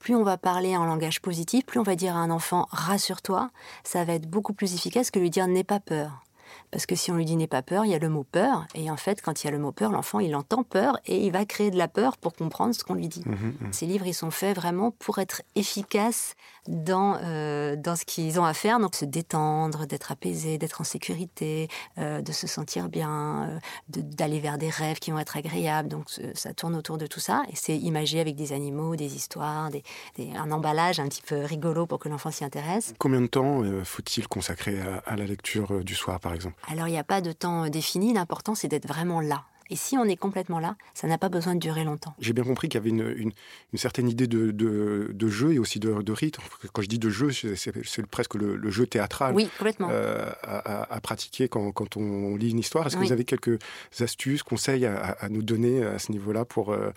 Plus 0.00 0.16
on 0.16 0.24
va 0.24 0.36
parler 0.36 0.76
en 0.76 0.84
langage 0.84 1.22
positif, 1.22 1.64
plus 1.64 1.78
on 1.78 1.84
va 1.84 1.94
dire 1.94 2.16
à 2.16 2.18
un 2.18 2.30
enfant 2.30 2.66
rassure-toi, 2.72 3.52
ça 3.84 4.04
va 4.04 4.14
être 4.14 4.28
beaucoup 4.28 4.52
plus 4.52 4.74
efficace 4.74 5.12
que 5.12 5.20
lui 5.20 5.30
dire 5.30 5.46
n'aie 5.46 5.62
pas 5.62 5.78
peur. 5.78 6.24
Parce 6.70 6.86
que 6.86 6.94
si 6.94 7.10
on 7.10 7.16
lui 7.16 7.24
dit 7.24 7.36
n'aie 7.36 7.46
pas 7.46 7.62
peur, 7.62 7.84
il 7.84 7.90
y 7.90 7.94
a 7.94 7.98
le 7.98 8.08
mot 8.08 8.24
peur. 8.24 8.66
Et 8.74 8.90
en 8.90 8.96
fait, 8.96 9.20
quand 9.20 9.42
il 9.42 9.46
y 9.46 9.48
a 9.48 9.52
le 9.52 9.58
mot 9.58 9.72
peur, 9.72 9.92
l'enfant, 9.92 10.20
il 10.20 10.34
entend 10.34 10.62
peur 10.62 10.98
et 11.06 11.24
il 11.24 11.32
va 11.32 11.44
créer 11.44 11.70
de 11.70 11.78
la 11.78 11.88
peur 11.88 12.16
pour 12.16 12.34
comprendre 12.34 12.74
ce 12.74 12.82
qu'on 12.84 12.94
lui 12.94 13.08
dit. 13.08 13.22
Mmh, 13.26 13.32
mmh. 13.32 13.72
Ces 13.72 13.86
livres, 13.86 14.06
ils 14.06 14.14
sont 14.14 14.30
faits 14.30 14.56
vraiment 14.56 14.90
pour 14.90 15.18
être 15.18 15.42
efficaces 15.54 16.34
dans, 16.68 17.18
euh, 17.22 17.76
dans 17.76 17.96
ce 17.96 18.04
qu'ils 18.04 18.38
ont 18.40 18.44
à 18.44 18.54
faire. 18.54 18.78
Donc, 18.78 18.94
se 18.94 19.04
détendre, 19.04 19.86
d'être 19.86 20.12
apaisé, 20.12 20.58
d'être 20.58 20.80
en 20.80 20.84
sécurité, 20.84 21.68
euh, 21.98 22.22
de 22.22 22.32
se 22.32 22.46
sentir 22.46 22.88
bien, 22.88 23.48
euh, 23.48 23.58
d'aller 23.88 24.40
vers 24.40 24.58
des 24.58 24.70
rêves 24.70 24.98
qui 24.98 25.10
vont 25.10 25.18
être 25.18 25.36
agréables. 25.36 25.88
Donc, 25.88 26.06
ça 26.34 26.54
tourne 26.54 26.74
autour 26.74 26.98
de 26.98 27.06
tout 27.06 27.20
ça. 27.20 27.42
Et 27.50 27.56
c'est 27.56 27.76
imagé 27.76 28.20
avec 28.20 28.36
des 28.36 28.52
animaux, 28.52 28.96
des 28.96 29.14
histoires, 29.16 29.70
des, 29.70 29.82
des, 30.16 30.30
un 30.36 30.50
emballage 30.52 31.00
un 31.00 31.08
petit 31.08 31.22
peu 31.22 31.44
rigolo 31.44 31.86
pour 31.86 31.98
que 31.98 32.08
l'enfant 32.08 32.30
s'y 32.30 32.44
intéresse. 32.44 32.94
Combien 32.98 33.20
de 33.20 33.26
temps 33.26 33.62
faut-il 33.84 34.28
consacrer 34.28 34.80
à, 34.80 34.98
à, 35.06 35.16
la 35.16 35.24
lecture 35.24 35.84
du 35.84 35.94
soir, 35.94 36.20
par 36.20 36.34
exemple? 36.34 36.56
Alors, 36.70 36.88
il 36.88 36.92
n'y 36.92 36.98
a 36.98 37.04
pas 37.04 37.20
de 37.20 37.32
temps 37.32 37.68
défini. 37.68 38.12
L'important, 38.12 38.54
c'est 38.54 38.68
d'être 38.68 38.86
vraiment 38.86 39.20
là. 39.20 39.44
Et 39.72 39.76
si 39.76 39.96
on 39.96 40.04
est 40.04 40.18
complètement 40.18 40.60
là, 40.60 40.76
ça 40.92 41.08
n'a 41.08 41.16
pas 41.16 41.30
besoin 41.30 41.54
de 41.54 41.58
durer 41.58 41.82
longtemps. 41.82 42.14
J'ai 42.18 42.34
bien 42.34 42.44
compris 42.44 42.68
qu'il 42.68 42.78
y 42.78 42.82
avait 42.82 42.90
une, 42.90 43.08
une, 43.16 43.32
une 43.72 43.78
certaine 43.78 44.06
idée 44.06 44.26
de, 44.26 44.50
de, 44.50 45.08
de, 45.14 45.28
jeu 45.28 45.54
et 45.54 45.58
aussi 45.58 45.80
de, 45.80 46.02
de 46.02 46.12
rythme. 46.12 46.42
Quand 46.74 46.82
je 46.82 46.88
dis 46.88 46.98
de 46.98 47.08
jeu, 47.08 47.30
c'est 47.32 48.06
presque 48.06 48.34
le, 48.34 48.56
le, 48.56 48.70
jeu 48.70 48.86
théâtral 48.86 49.34
oui, 49.34 49.48
complètement. 49.56 49.88
Euh, 49.90 50.30
à, 50.42 50.92
à, 50.94 51.00
pratiquer 51.00 51.48
quand, 51.48 51.72
quand, 51.72 51.96
on 51.96 52.36
lit 52.36 52.50
une 52.50 52.58
histoire. 52.58 52.86
Est-ce 52.86 52.96
que 52.96 53.00
oui. 53.00 53.06
vous 53.06 53.12
avez 53.14 53.24
quelques 53.24 53.58
astuces, 53.98 54.42
conseils 54.42 54.84
à, 54.84 55.16
à, 55.18 55.30
nous 55.30 55.42
donner 55.42 55.82
à 55.82 55.98
ce 55.98 56.12
niveau-là 56.12 56.44
pour 56.44 56.74
euh, 56.74 56.90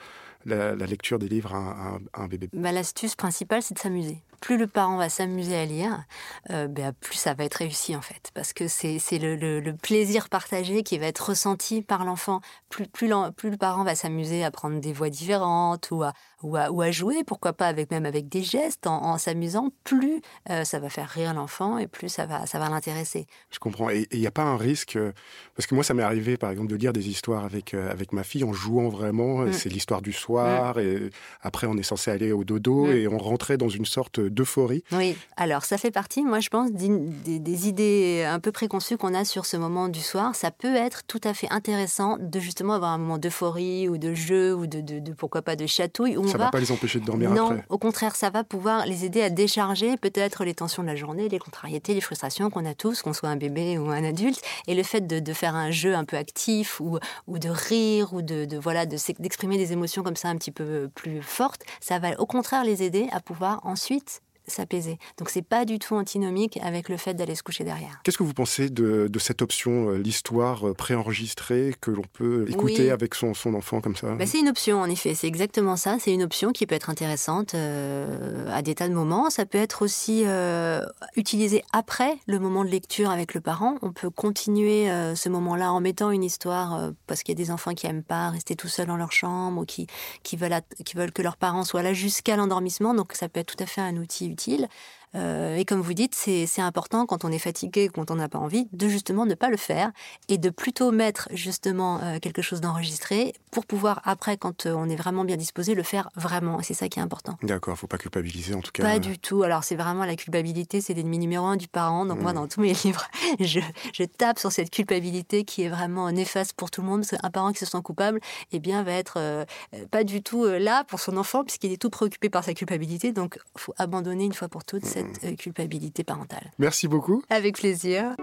la, 0.45 0.75
la, 0.75 0.85
lecture 0.85 1.17
des 1.17 1.29
livres 1.29 1.55
à, 1.55 1.97
à 2.11 2.23
un 2.23 2.27
bébé? 2.27 2.49
Bah, 2.51 2.73
L'astuce 2.73 3.15
principale, 3.15 3.61
c'est 3.61 3.75
de 3.75 3.79
s'amuser 3.79 4.17
plus 4.45 4.57
le 4.57 4.67
parent 4.67 4.97
va 4.97 5.09
s'amuser 5.09 5.55
à 5.55 5.65
lire, 5.65 6.03
euh, 6.51 6.67
ben, 6.67 6.93
plus 6.93 7.15
ça 7.15 7.33
va 7.33 7.45
être 7.45 7.55
réussi 7.55 7.95
en 7.95 8.01
fait, 8.01 8.29
parce 8.35 8.53
que 8.53 8.67
c'est 8.67 8.99
le, 9.17 9.35
le, 9.35 9.59
le, 9.59 9.73
plaisir 9.75 10.29
partagé 10.29 10.83
qui 10.83 10.99
va 10.99 11.07
être 11.07 11.29
ressenti 11.29 11.81
par 11.81 12.05
l'enfant. 12.05 12.41
Plus, 12.69 12.85
plus, 12.85 13.09
plus, 13.35 13.49
le 13.49 13.57
parent 13.57 13.83
va 13.83 13.95
s'amuser 13.95 14.43
à 14.43 14.51
prendre 14.51 14.79
des 14.79 14.93
voix 14.93 15.09
différentes 15.09 15.89
ou 15.89 16.03
à, 16.03 16.13
ou 16.43 16.57
à, 16.57 16.69
ou 16.69 16.83
à 16.83 16.91
jouer, 16.91 17.23
pourquoi 17.23 17.53
pas 17.53 17.65
avec 17.65 17.89
même 17.89 18.05
avec 18.05 18.29
des 18.29 18.43
gestes, 18.43 18.85
en, 18.85 19.01
en 19.03 19.17
s'amusant, 19.17 19.71
plus 19.83 20.21
euh, 20.51 20.63
ça 20.63 20.77
va 20.77 20.89
faire 20.89 21.09
rire 21.09 21.33
l'enfant 21.33 21.79
et 21.79 21.87
plus 21.87 22.09
ça 22.09 22.27
va, 22.27 22.45
ça 22.45 22.59
va 22.59 22.69
l'intéresser. 22.69 23.25
Je 23.49 23.57
comprends. 23.57 23.89
Et 23.89 24.07
il 24.11 24.19
n'y 24.19 24.27
a 24.27 24.31
pas 24.31 24.43
un 24.43 24.57
risque, 24.57 24.95
euh, 24.95 25.11
parce 25.55 25.65
que 25.65 25.73
moi 25.73 25.83
ça 25.83 25.95
m'est 25.95 26.03
arrivé 26.03 26.37
par 26.37 26.51
exemple 26.51 26.69
de 26.69 26.75
lire 26.75 26.93
des 26.93 27.09
histoires 27.09 27.45
avec, 27.45 27.73
euh, 27.73 27.91
avec 27.91 28.13
ma 28.13 28.23
fille 28.23 28.43
en 28.43 28.53
jouant 28.53 28.89
vraiment, 28.89 29.39
mm. 29.39 29.53
c'est 29.53 29.69
l'histoire 29.69 30.03
du 30.03 30.13
soir, 30.13 30.77
mm. 30.77 30.81
et 30.81 31.09
après 31.41 31.65
on 31.65 31.77
est 31.77 31.83
censé 31.83 32.11
aller 32.11 32.31
au 32.31 32.43
dodo 32.43 32.85
mm. 32.85 32.91
et 32.91 33.07
on 33.07 33.17
rentrait 33.17 33.57
dans 33.57 33.69
une 33.69 33.85
sorte 33.85 34.19
d'euphorie. 34.35 34.83
Oui, 34.91 35.17
alors 35.37 35.65
ça 35.65 35.77
fait 35.77 35.91
partie, 35.91 36.23
moi 36.23 36.39
je 36.39 36.49
pense, 36.49 36.71
des, 36.71 37.39
des 37.39 37.67
idées 37.67 38.25
un 38.27 38.39
peu 38.39 38.51
préconçues 38.51 38.97
qu'on 38.97 39.13
a 39.13 39.25
sur 39.25 39.45
ce 39.45 39.57
moment 39.57 39.87
du 39.87 40.01
soir. 40.01 40.35
Ça 40.35 40.51
peut 40.51 40.75
être 40.75 41.03
tout 41.07 41.21
à 41.23 41.33
fait 41.33 41.47
intéressant 41.49 42.17
de 42.19 42.39
justement 42.39 42.73
avoir 42.73 42.91
un 42.91 42.97
moment 42.97 43.17
d'euphorie 43.17 43.89
ou 43.89 43.97
de 43.97 44.13
jeu 44.13 44.53
ou 44.53 44.67
de, 44.67 44.81
de, 44.81 44.99
de, 44.99 45.13
pourquoi 45.13 45.41
pas 45.41 45.55
de 45.55 45.65
chatouille. 45.65 46.17
Où 46.17 46.27
ça 46.27 46.35
on 46.35 46.37
va 46.37 46.51
pas 46.51 46.59
les 46.59 46.71
empêcher 46.71 46.99
de 46.99 47.05
dormir 47.05 47.31
non, 47.31 47.47
après. 47.47 47.65
au 47.69 47.77
contraire, 47.77 48.15
ça 48.15 48.29
va 48.29 48.43
pouvoir 48.43 48.85
les 48.85 49.05
aider 49.05 49.21
à 49.21 49.29
décharger 49.29 49.97
peut-être 49.97 50.43
les 50.43 50.53
tensions 50.53 50.83
de 50.83 50.87
la 50.87 50.95
journée, 50.95 51.29
les 51.29 51.39
contrariétés, 51.39 51.93
les 51.93 52.01
frustrations 52.01 52.49
qu'on 52.49 52.65
a 52.65 52.73
tous, 52.73 53.01
qu'on 53.01 53.13
soit 53.13 53.29
un 53.29 53.37
bébé 53.37 53.77
ou 53.77 53.89
un 53.89 54.03
adulte. 54.03 54.41
Et 54.67 54.75
le 54.75 54.83
fait 54.83 55.07
de, 55.07 55.19
de 55.19 55.33
faire 55.33 55.55
un 55.55 55.71
jeu 55.71 55.95
un 55.95 56.05
peu 56.05 56.17
actif 56.17 56.79
ou, 56.79 56.99
ou 57.27 57.39
de 57.39 57.49
rire 57.49 58.13
ou 58.13 58.21
de, 58.21 58.45
de 58.45 58.57
voilà 58.57 58.85
d'exprimer 58.85 59.57
des 59.57 59.71
émotions 59.71 60.03
comme 60.03 60.15
ça 60.15 60.29
un 60.29 60.37
petit 60.37 60.51
peu 60.51 60.89
plus 60.93 61.21
fortes, 61.21 61.61
ça 61.79 61.99
va 61.99 62.19
au 62.19 62.25
contraire 62.25 62.63
les 62.63 62.83
aider 62.83 63.07
à 63.11 63.19
pouvoir 63.19 63.61
ensuite 63.63 64.21
s'apaiser. 64.47 64.97
Donc 65.17 65.29
c'est 65.29 65.41
pas 65.41 65.65
du 65.65 65.79
tout 65.79 65.95
antinomique 65.95 66.59
avec 66.61 66.89
le 66.89 66.97
fait 66.97 67.13
d'aller 67.13 67.35
se 67.35 67.43
coucher 67.43 67.63
derrière. 67.63 67.99
Qu'est-ce 68.03 68.17
que 68.17 68.23
vous 68.23 68.33
pensez 68.33 68.69
de, 68.69 69.07
de 69.07 69.19
cette 69.19 69.41
option, 69.41 69.89
euh, 69.89 69.97
l'histoire 69.97 70.67
euh, 70.67 70.73
préenregistrée 70.73 71.73
que 71.81 71.91
l'on 71.91 72.03
peut 72.13 72.45
écouter 72.49 72.83
oui. 72.83 72.89
avec 72.89 73.15
son, 73.15 73.33
son, 73.33 73.53
enfant 73.53 73.81
comme 73.81 73.95
ça? 73.95 74.15
Bah, 74.15 74.25
C'est 74.25 74.39
une 74.39 74.49
option 74.49 74.81
en 74.81 74.89
effet, 74.89 75.13
c'est 75.15 75.27
exactement 75.27 75.75
ça. 75.75 75.97
C'est 75.99 76.13
une 76.13 76.23
option 76.23 76.51
qui 76.51 76.65
peut 76.65 76.75
être 76.75 76.89
intéressante 76.89 77.53
euh, 77.53 78.49
à 78.51 78.61
des 78.61 78.75
tas 78.75 78.87
de 78.87 78.93
moments. 78.93 79.29
Ça 79.29 79.45
peut 79.45 79.57
être 79.57 79.81
aussi 79.81 80.23
euh, 80.25 80.81
utilisé 81.15 81.63
après 81.71 82.17
le 82.27 82.39
moment 82.39 82.63
de 82.63 82.69
lecture 82.69 83.09
avec 83.09 83.33
le 83.33 83.41
parent. 83.41 83.77
On 83.81 83.91
peut 83.91 84.09
continuer 84.09 84.89
euh, 84.89 85.15
ce 85.15 85.29
moment-là 85.29 85.71
en 85.71 85.79
mettant 85.79 86.11
une 86.11 86.23
histoire 86.23 86.91
parce 87.07 87.23
qu'il 87.23 87.37
y 87.37 87.41
a 87.41 87.43
des 87.43 87.51
enfants 87.51 87.73
qui 87.73 87.87
aiment 87.87 88.03
pas 88.03 88.29
rester 88.29 88.55
tout 88.55 88.67
seuls 88.67 88.87
dans 88.87 88.97
leur 88.97 89.11
chambre 89.11 89.61
ou 89.61 89.65
qui, 89.65 89.87
qui, 90.23 90.35
veulent, 90.37 90.61
qui 90.85 90.95
veulent 90.95 91.11
que 91.11 91.21
leurs 91.21 91.37
parents 91.37 91.63
soient 91.63 91.83
là 91.83 91.93
jusqu'à 91.93 92.35
l'endormissement. 92.35 92.93
Donc 92.93 93.13
ça 93.13 93.29
peut 93.29 93.39
être 93.39 93.55
tout 93.55 93.63
à 93.63 93.65
fait 93.65 93.81
un 93.81 93.97
outil 93.97 94.34
utile. 94.35 94.69
Euh, 95.15 95.55
et 95.55 95.65
comme 95.65 95.81
vous 95.81 95.93
dites, 95.93 96.15
c'est 96.15 96.61
important 96.61 97.05
quand 97.05 97.25
on 97.25 97.31
est 97.31 97.39
fatigué, 97.39 97.89
quand 97.93 98.11
on 98.11 98.15
n'a 98.15 98.29
pas 98.29 98.39
envie, 98.39 98.67
de 98.73 98.87
justement 98.87 99.25
ne 99.25 99.35
pas 99.35 99.49
le 99.49 99.57
faire 99.57 99.91
et 100.27 100.37
de 100.37 100.49
plutôt 100.49 100.91
mettre 100.91 101.29
justement 101.31 102.01
euh, 102.01 102.19
quelque 102.19 102.41
chose 102.41 102.61
d'enregistré 102.61 103.33
pour 103.51 103.65
pouvoir 103.65 104.01
après, 104.03 104.37
quand 104.37 104.65
on 104.65 104.89
est 104.89 104.95
vraiment 104.95 105.23
bien 105.23 105.37
disposé, 105.37 105.75
le 105.75 105.83
faire 105.83 106.09
vraiment. 106.15 106.59
Et 106.59 106.63
c'est 106.63 106.73
ça 106.73 106.89
qui 106.89 106.99
est 106.99 107.01
important. 107.01 107.37
D'accord, 107.43 107.77
faut 107.77 107.87
pas 107.87 107.97
culpabiliser 107.97 108.53
en 108.53 108.61
tout 108.61 108.71
cas. 108.71 108.83
Pas 108.83 108.99
du 108.99 109.17
tout. 109.17 109.43
Alors 109.43 109.63
c'est 109.63 109.75
vraiment 109.75 110.05
la 110.05 110.15
culpabilité, 110.15 110.81
c'est 110.81 110.93
l'ennemi 110.93 111.17
numéro 111.17 111.45
un 111.45 111.55
du 111.55 111.67
parent. 111.67 112.05
Donc 112.05 112.19
moi, 112.19 112.31
mmh. 112.31 112.35
dans 112.35 112.47
tous 112.47 112.61
mes 112.61 112.73
livres, 112.83 113.07
je, 113.39 113.59
je 113.93 114.03
tape 114.03 114.39
sur 114.39 114.51
cette 114.51 114.69
culpabilité 114.69 115.45
qui 115.45 115.63
est 115.63 115.69
vraiment 115.69 116.11
néfaste 116.11 116.53
pour 116.53 116.71
tout 116.71 116.81
le 116.81 116.87
monde. 116.87 117.01
Parce 117.01 117.21
qu'un 117.21 117.29
parent 117.29 117.51
qui 117.51 117.59
se 117.59 117.65
sent 117.65 117.81
coupable, 117.83 118.19
eh 118.51 118.59
bien, 118.59 118.83
va 118.83 118.93
être 118.93 119.15
euh, 119.17 119.45
pas 119.91 120.03
du 120.03 120.21
tout 120.21 120.45
euh, 120.45 120.59
là 120.59 120.83
pour 120.83 120.99
son 120.99 121.17
enfant 121.17 121.43
puisqu'il 121.43 121.71
est 121.71 121.81
tout 121.81 121.89
préoccupé 121.89 122.29
par 122.29 122.43
sa 122.43 122.53
culpabilité. 122.53 123.11
Donc, 123.11 123.39
il 123.55 123.61
faut 123.61 123.73
abandonner 123.77 124.25
une 124.25 124.33
fois 124.33 124.47
pour 124.47 124.63
toutes 124.63 124.85
cette 124.85 125.04
euh, 125.23 125.35
culpabilité 125.35 126.03
parentale. 126.03 126.51
Merci 126.59 126.87
beaucoup. 126.87 127.23
Avec 127.29 127.57
plaisir. 127.57 128.15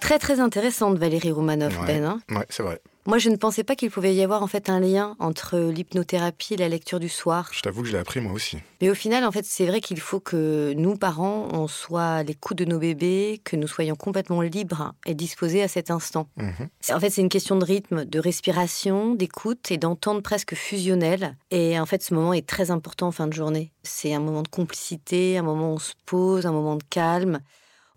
Très 0.00 0.18
très 0.18 0.40
intéressante 0.40 0.98
Valérie 0.98 1.30
Romanov, 1.30 1.76
Ben. 1.86 2.04
Hein 2.04 2.20
ouais, 2.30 2.46
c'est 2.48 2.62
vrai. 2.62 2.80
Moi, 3.06 3.18
je 3.18 3.30
ne 3.30 3.36
pensais 3.36 3.64
pas 3.64 3.76
qu'il 3.76 3.90
pouvait 3.90 4.14
y 4.14 4.22
avoir 4.22 4.42
en 4.42 4.46
fait 4.46 4.68
un 4.68 4.78
lien 4.78 5.16
entre 5.18 5.58
l'hypnothérapie 5.58 6.54
et 6.54 6.56
la 6.58 6.68
lecture 6.68 7.00
du 7.00 7.08
soir. 7.08 7.48
Je 7.52 7.62
t'avoue 7.62 7.82
que 7.82 7.88
je 7.88 7.92
l'ai 7.92 7.98
appris 7.98 8.20
moi 8.20 8.32
aussi. 8.32 8.58
Mais 8.80 8.90
au 8.90 8.94
final, 8.94 9.24
en 9.24 9.32
fait, 9.32 9.44
c'est 9.44 9.66
vrai 9.66 9.80
qu'il 9.80 10.00
faut 10.00 10.20
que 10.20 10.74
nous, 10.76 10.96
parents, 10.96 11.48
on 11.52 11.66
soit 11.66 12.06
à 12.06 12.22
l'écoute 12.22 12.58
de 12.58 12.66
nos 12.66 12.78
bébés, 12.78 13.40
que 13.42 13.56
nous 13.56 13.66
soyons 13.66 13.94
complètement 13.94 14.42
libres 14.42 14.92
et 15.06 15.14
disposés 15.14 15.62
à 15.62 15.68
cet 15.68 15.90
instant. 15.90 16.28
Mhm. 16.36 16.68
En 16.90 17.00
fait, 17.00 17.10
c'est 17.10 17.22
une 17.22 17.30
question 17.30 17.56
de 17.56 17.64
rythme, 17.64 18.04
de 18.04 18.18
respiration, 18.18 19.14
d'écoute 19.14 19.70
et 19.70 19.78
d'entente 19.78 20.22
presque 20.22 20.54
fusionnelle. 20.54 21.36
Et 21.50 21.80
en 21.80 21.86
fait, 21.86 22.02
ce 22.02 22.12
moment 22.12 22.34
est 22.34 22.46
très 22.46 22.70
important 22.70 23.08
en 23.08 23.12
fin 23.12 23.26
de 23.26 23.32
journée. 23.32 23.72
C'est 23.82 24.12
un 24.12 24.20
moment 24.20 24.42
de 24.42 24.48
complicité, 24.48 25.38
un 25.38 25.42
moment 25.42 25.72
où 25.72 25.76
on 25.76 25.78
se 25.78 25.94
pose, 26.04 26.44
un 26.44 26.52
moment 26.52 26.76
de 26.76 26.84
calme. 26.90 27.40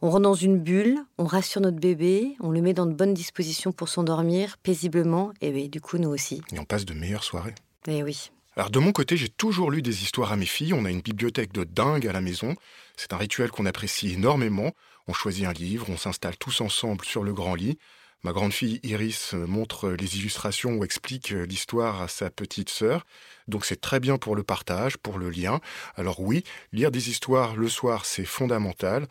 On 0.06 0.10
rentre 0.10 0.24
dans 0.24 0.34
une 0.34 0.60
bulle, 0.60 1.00
on 1.18 1.24
rassure 1.24 1.62
notre 1.62 1.80
bébé, 1.80 2.36
on 2.42 2.52
le 2.52 2.62
met 2.62 2.74
dans 2.74 2.86
de 2.86 2.92
bonnes 2.92 3.14
dispositions 3.14 3.72
pour 3.72 3.88
s'endormir 3.88 4.58
paisiblement, 4.58 5.32
et 5.40 5.50
ben, 5.50 5.70
du 5.70 5.80
coup, 5.80 5.98
nous 5.98 6.10
aussi. 6.10 6.42
Et 6.52 6.60
on 6.60 6.66
passe 6.66 6.84
de 6.84 6.94
meilleures 6.94 7.24
soirées. 7.24 7.56
Et 7.88 8.00
eh 8.00 8.04
oui. 8.04 8.30
Alors 8.58 8.70
de 8.70 8.80
mon 8.80 8.92
côté, 8.92 9.16
j'ai 9.16 9.30
toujours 9.30 9.72
lu 9.72 9.82
des 9.82 10.04
histoires 10.04 10.34
à 10.34 10.36
mes 10.36 10.46
filles. 10.46 10.74
On 10.74 10.84
a 10.84 10.92
une 10.92 11.00
bibliothèque 11.00 11.54
de 11.54 11.64
dingue 11.64 12.06
à 12.06 12.12
la 12.12 12.20
maison. 12.20 12.54
C'est 12.98 13.14
un 13.14 13.18
rituel 13.18 13.50
qu'on 13.50 13.66
apprécie 13.66 14.12
énormément. 14.12 14.74
On 15.08 15.14
choisit 15.14 15.46
un 15.46 15.54
livre, 15.54 15.88
on 15.90 15.96
s'installe 15.96 16.36
tous 16.36 16.60
ensemble 16.60 17.06
sur 17.06 17.24
le 17.24 17.34
grand 17.34 17.56
lit. 17.56 17.78
Ma 18.26 18.32
grande 18.32 18.54
fille 18.54 18.80
Iris 18.84 19.34
euh, 19.34 19.46
montre 19.48 19.90
les 19.90 20.18
illustrations 20.18 20.76
ou 20.76 20.86
explique 20.86 21.34
euh, 21.34 21.46
l'histoire 21.46 22.02
à 22.02 22.08
sa 22.08 22.30
petite 22.30 22.70
sœur. 22.70 23.06
Donc 23.50 23.66
c'est 23.66 23.82
très 23.82 24.00
bien 24.00 24.18
pour 24.18 24.38
le 24.38 24.44
partage, 24.44 24.96
pour 24.96 25.20
le 25.20 25.30
lien. 25.30 25.60
Alors 25.98 26.22
oui, 26.22 26.46
lire 26.72 26.90
des 26.90 27.10
histoires 27.10 27.58
le 27.58 27.68
soir, 27.68 28.06
c'est 28.06 28.24
fondamental. 28.24 29.08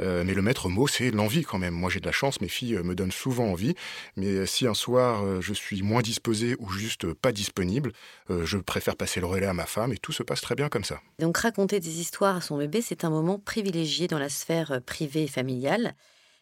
Euh, 0.00 0.24
mais 0.24 0.32
le 0.32 0.40
maître 0.40 0.70
mot, 0.70 0.86
c'est 0.88 1.10
l'envie 1.10 1.42
quand 1.42 1.58
même. 1.58 1.74
Moi 1.74 1.90
j'ai 1.90 2.00
de 2.00 2.06
la 2.06 2.12
chance, 2.12 2.40
mes 2.40 2.48
filles 2.48 2.80
me 2.82 2.94
donnent 2.94 3.12
souvent 3.12 3.48
envie. 3.48 3.74
Mais 4.16 4.46
si 4.46 4.66
un 4.66 4.72
soir 4.72 5.42
je 5.42 5.52
suis 5.52 5.82
moins 5.82 6.00
disposé 6.00 6.56
ou 6.58 6.70
juste 6.70 7.12
pas 7.12 7.32
disponible, 7.32 7.92
je 8.30 8.56
préfère 8.56 8.96
passer 8.96 9.20
le 9.20 9.26
relais 9.26 9.44
à 9.44 9.52
ma 9.52 9.66
femme 9.66 9.92
et 9.92 9.98
tout 9.98 10.12
se 10.12 10.22
passe 10.22 10.40
très 10.40 10.54
bien 10.54 10.70
comme 10.70 10.84
ça. 10.84 11.00
Donc 11.18 11.36
raconter 11.36 11.80
des 11.80 12.00
histoires 12.00 12.36
à 12.36 12.40
son 12.40 12.56
bébé, 12.56 12.80
c'est 12.80 13.04
un 13.04 13.10
moment 13.10 13.38
privilégié 13.38 14.08
dans 14.08 14.18
la 14.18 14.30
sphère 14.30 14.80
privée 14.86 15.24
et 15.24 15.28
familiale. 15.28 15.94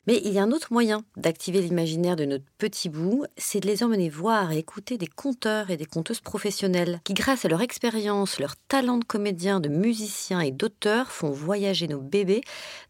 Mais 0.09 0.21
il 0.25 0.33
y 0.33 0.39
a 0.41 0.43
un 0.43 0.51
autre 0.51 0.73
moyen 0.73 1.05
d'activer 1.17 1.61
l'imaginaire 1.61 2.17
de 2.17 2.25
notre 2.25 2.45
petit 2.59 2.89
bout, 2.89 3.25
c'est 3.37 3.61
de 3.61 3.69
les 3.69 3.85
emmener 3.85 4.09
voir 4.09 4.51
et 4.51 4.59
écouter 4.59 4.99
des 4.99 5.07
conteurs 5.07 5.71
et 5.71 5.77
des 5.77 5.85
conteuses 5.85 6.21
professionnelles 6.21 7.01
qui, 7.05 7.15
grâce 7.15 7.45
à 7.45 7.49
leur 7.49 7.63
expérience, 7.63 8.41
leur 8.41 8.57
talent 8.57 8.99
de 8.99 9.05
comédien, 9.05 9.61
de 9.61 9.69
musicien 9.69 10.41
et 10.41 10.51
d'auteur, 10.51 11.13
font 11.13 11.31
voyager 11.31 11.87
nos 11.87 12.01
bébés 12.01 12.41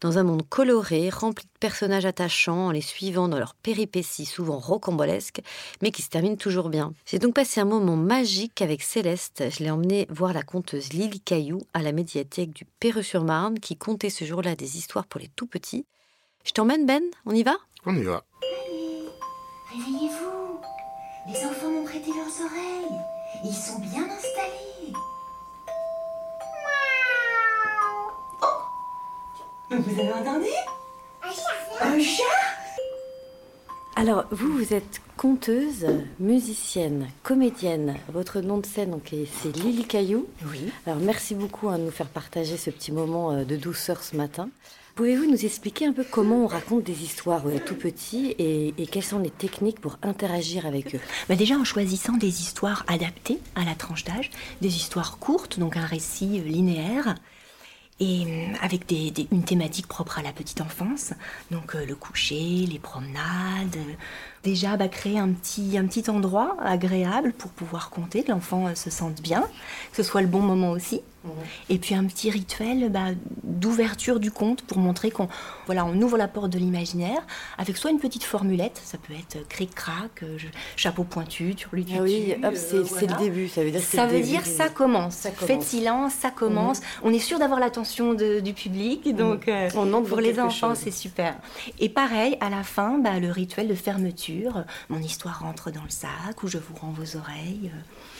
dans 0.01 0.17
un 0.17 0.23
monde 0.23 0.41
coloré, 0.49 1.11
rempli 1.11 1.45
de 1.45 1.59
personnages 1.59 2.07
attachants, 2.07 2.67
en 2.67 2.71
les 2.71 2.81
suivant 2.81 3.27
dans 3.27 3.37
leurs 3.37 3.53
péripéties 3.53 4.25
souvent 4.25 4.57
rocambolesques, 4.57 5.41
mais 5.83 5.91
qui 5.91 6.01
se 6.01 6.09
terminent 6.09 6.35
toujours 6.35 6.69
bien. 6.69 6.93
J'ai 7.05 7.19
donc 7.19 7.35
passé 7.35 7.61
un 7.61 7.65
moment 7.65 7.95
magique 7.95 8.59
avec 8.63 8.81
Céleste. 8.81 9.43
Je 9.51 9.63
l'ai 9.63 9.69
emmenée 9.69 10.07
voir 10.09 10.33
la 10.33 10.41
conteuse 10.41 10.91
Lily 10.93 11.19
Caillou 11.19 11.59
à 11.75 11.83
la 11.83 11.91
médiathèque 11.91 12.53
du 12.53 12.65
Perreux-sur-Marne, 12.79 13.59
qui 13.59 13.77
comptait 13.77 14.09
ce 14.09 14.25
jour-là 14.25 14.55
des 14.55 14.77
histoires 14.77 15.05
pour 15.05 15.21
les 15.21 15.29
tout 15.35 15.45
petits. 15.45 15.85
Je 16.43 16.51
t'emmène, 16.51 16.85
Ben 16.85 17.03
On 17.25 17.33
y 17.33 17.43
va? 17.43 17.55
On 17.85 17.95
y 17.95 18.03
va. 18.03 18.23
Allez, 18.41 19.09
réveillez-vous. 19.71 20.59
Les 21.27 21.45
enfants 21.45 21.69
m'ont 21.69 21.83
prêté 21.85 22.07
leurs 22.07 22.45
oreilles. 22.45 22.99
Ils 23.45 23.53
sont 23.55 23.79
bien 23.79 24.03
installés. 24.03 24.93
Oh 28.41 28.45
Vous 29.71 29.99
avez 29.99 30.13
entendu 30.13 30.47
Un 31.23 31.31
chat 31.31 31.85
Un 31.85 31.99
chat? 31.99 32.62
Alors, 34.03 34.25
vous, 34.31 34.51
vous 34.51 34.73
êtes 34.73 34.99
conteuse, 35.15 35.87
musicienne, 36.19 37.07
comédienne. 37.23 37.95
Votre 38.11 38.41
nom 38.41 38.57
de 38.57 38.65
scène, 38.65 38.99
c'est 39.09 39.55
Lily 39.55 39.85
Caillou. 39.85 40.27
Oui. 40.51 40.59
Alors, 40.85 40.99
merci 40.99 41.35
beaucoup 41.35 41.69
hein, 41.69 41.79
de 41.79 41.83
nous 41.83 41.91
faire 41.91 42.09
partager 42.09 42.57
ce 42.57 42.69
petit 42.69 42.91
moment 42.91 43.31
euh, 43.31 43.45
de 43.45 43.55
douceur 43.55 44.03
ce 44.03 44.17
matin. 44.17 44.49
Pouvez-vous 44.95 45.25
nous 45.25 45.45
expliquer 45.45 45.85
un 45.85 45.93
peu 45.93 46.03
comment 46.03 46.43
on 46.43 46.47
raconte 46.47 46.83
des 46.83 47.01
histoires 47.01 47.43
tout 47.65 47.75
petits 47.75 48.35
et, 48.37 48.73
quelles 48.91 49.03
sont 49.03 49.19
les 49.19 49.31
techniques 49.31 49.79
pour 49.79 49.97
interagir 50.03 50.65
avec 50.65 50.93
eux? 50.93 50.99
Bah 51.29 51.35
Déjà 51.35 51.55
en 51.55 51.63
choisissant 51.63 52.17
des 52.17 52.41
histoires 52.41 52.83
adaptées 52.87 53.39
à 53.55 53.63
la 53.63 53.73
tranche 53.73 54.03
d'âge, 54.03 54.29
des 54.61 54.75
histoires 54.75 55.17
courtes, 55.17 55.59
donc 55.59 55.77
un 55.77 55.85
récit 55.85 56.41
euh, 56.41 56.43
linéaire, 56.43 57.15
et 57.99 58.23
euh, 58.25 58.53
avec 58.61 58.91
une 59.31 59.43
thématique 59.43 59.87
propre 59.87 60.19
à 60.19 60.21
la 60.21 60.31
petite 60.31 60.61
enfance, 60.61 61.13
donc 61.51 61.75
euh, 61.75 61.85
le 61.85 61.95
coucher, 61.95 62.65
les 62.69 62.79
promenades, 62.79 63.77
déjà 64.43 64.77
bah, 64.77 64.87
créer 64.87 65.19
un 65.19 65.29
petit, 65.29 65.77
un 65.77 65.85
petit 65.85 66.09
endroit 66.09 66.57
agréable 66.61 67.33
pour 67.33 67.51
pouvoir 67.51 67.89
compter, 67.89 68.23
que 68.23 68.31
l'enfant 68.31 68.73
se 68.75 68.89
sente 68.89 69.21
bien, 69.21 69.41
que 69.91 69.97
ce 69.97 70.03
soit 70.03 70.21
le 70.21 70.27
bon 70.27 70.41
moment 70.41 70.71
aussi. 70.71 71.01
Et 71.69 71.77
puis 71.77 71.95
un 71.95 72.05
petit 72.05 72.29
rituel 72.29 72.89
bah, 72.89 73.07
d'ouverture 73.43 74.19
du 74.19 74.31
conte 74.31 74.61
pour 74.63 74.77
montrer 74.77 75.11
qu'on 75.11 75.27
voilà, 75.65 75.85
on 75.85 75.99
ouvre 76.01 76.17
la 76.17 76.27
porte 76.27 76.51
de 76.51 76.57
l'imaginaire 76.57 77.21
avec 77.57 77.77
soit 77.77 77.91
une 77.91 77.99
petite 77.99 78.23
formulette, 78.23 78.81
ça 78.83 78.97
peut 78.97 79.13
être 79.13 79.47
cric-crac, 79.47 80.23
euh, 80.23 80.37
chapeau 80.75 81.03
pointu, 81.03 81.55
tu 81.55 81.67
ah 81.73 82.01
oui, 82.01 82.35
hop, 82.43 82.53
c'est 82.55 82.75
euh, 82.75 82.83
le 83.01 83.17
début, 83.17 83.47
ça 83.47 83.63
veut 83.63 83.71
dire 83.71 83.81
Ça 83.81 84.05
veut 84.05 84.21
dire 84.21 84.45
ça 84.45 84.69
commence. 84.69 85.15
ça 85.15 85.31
Faites 85.31 85.63
silence, 85.63 86.13
ça 86.13 86.31
commence. 86.31 86.79
Mhm. 86.81 86.85
On 87.03 87.13
est 87.13 87.19
sûr 87.19 87.39
d'avoir 87.39 87.59
l'attention 87.59 88.13
du 88.13 88.53
public, 88.53 89.05
mhm. 89.05 89.13
donc 89.13 89.47
euh, 89.47 89.69
pour 89.69 90.19
les 90.19 90.39
enfants, 90.39 90.75
c'est 90.75 90.91
super. 90.91 91.35
Et 91.79 91.89
pareil, 91.89 92.37
à 92.41 92.49
la 92.49 92.63
fin, 92.63 92.97
bah, 92.97 93.19
le 93.19 93.31
rituel 93.31 93.67
de 93.67 93.75
fermeture, 93.75 94.63
mon 94.89 94.99
histoire 94.99 95.41
rentre 95.41 95.71
dans 95.71 95.83
le 95.83 95.89
sac 95.89 96.43
ou 96.43 96.47
je 96.47 96.57
vous 96.57 96.75
rends 96.75 96.91
vos 96.91 97.17
oreilles. 97.17 97.71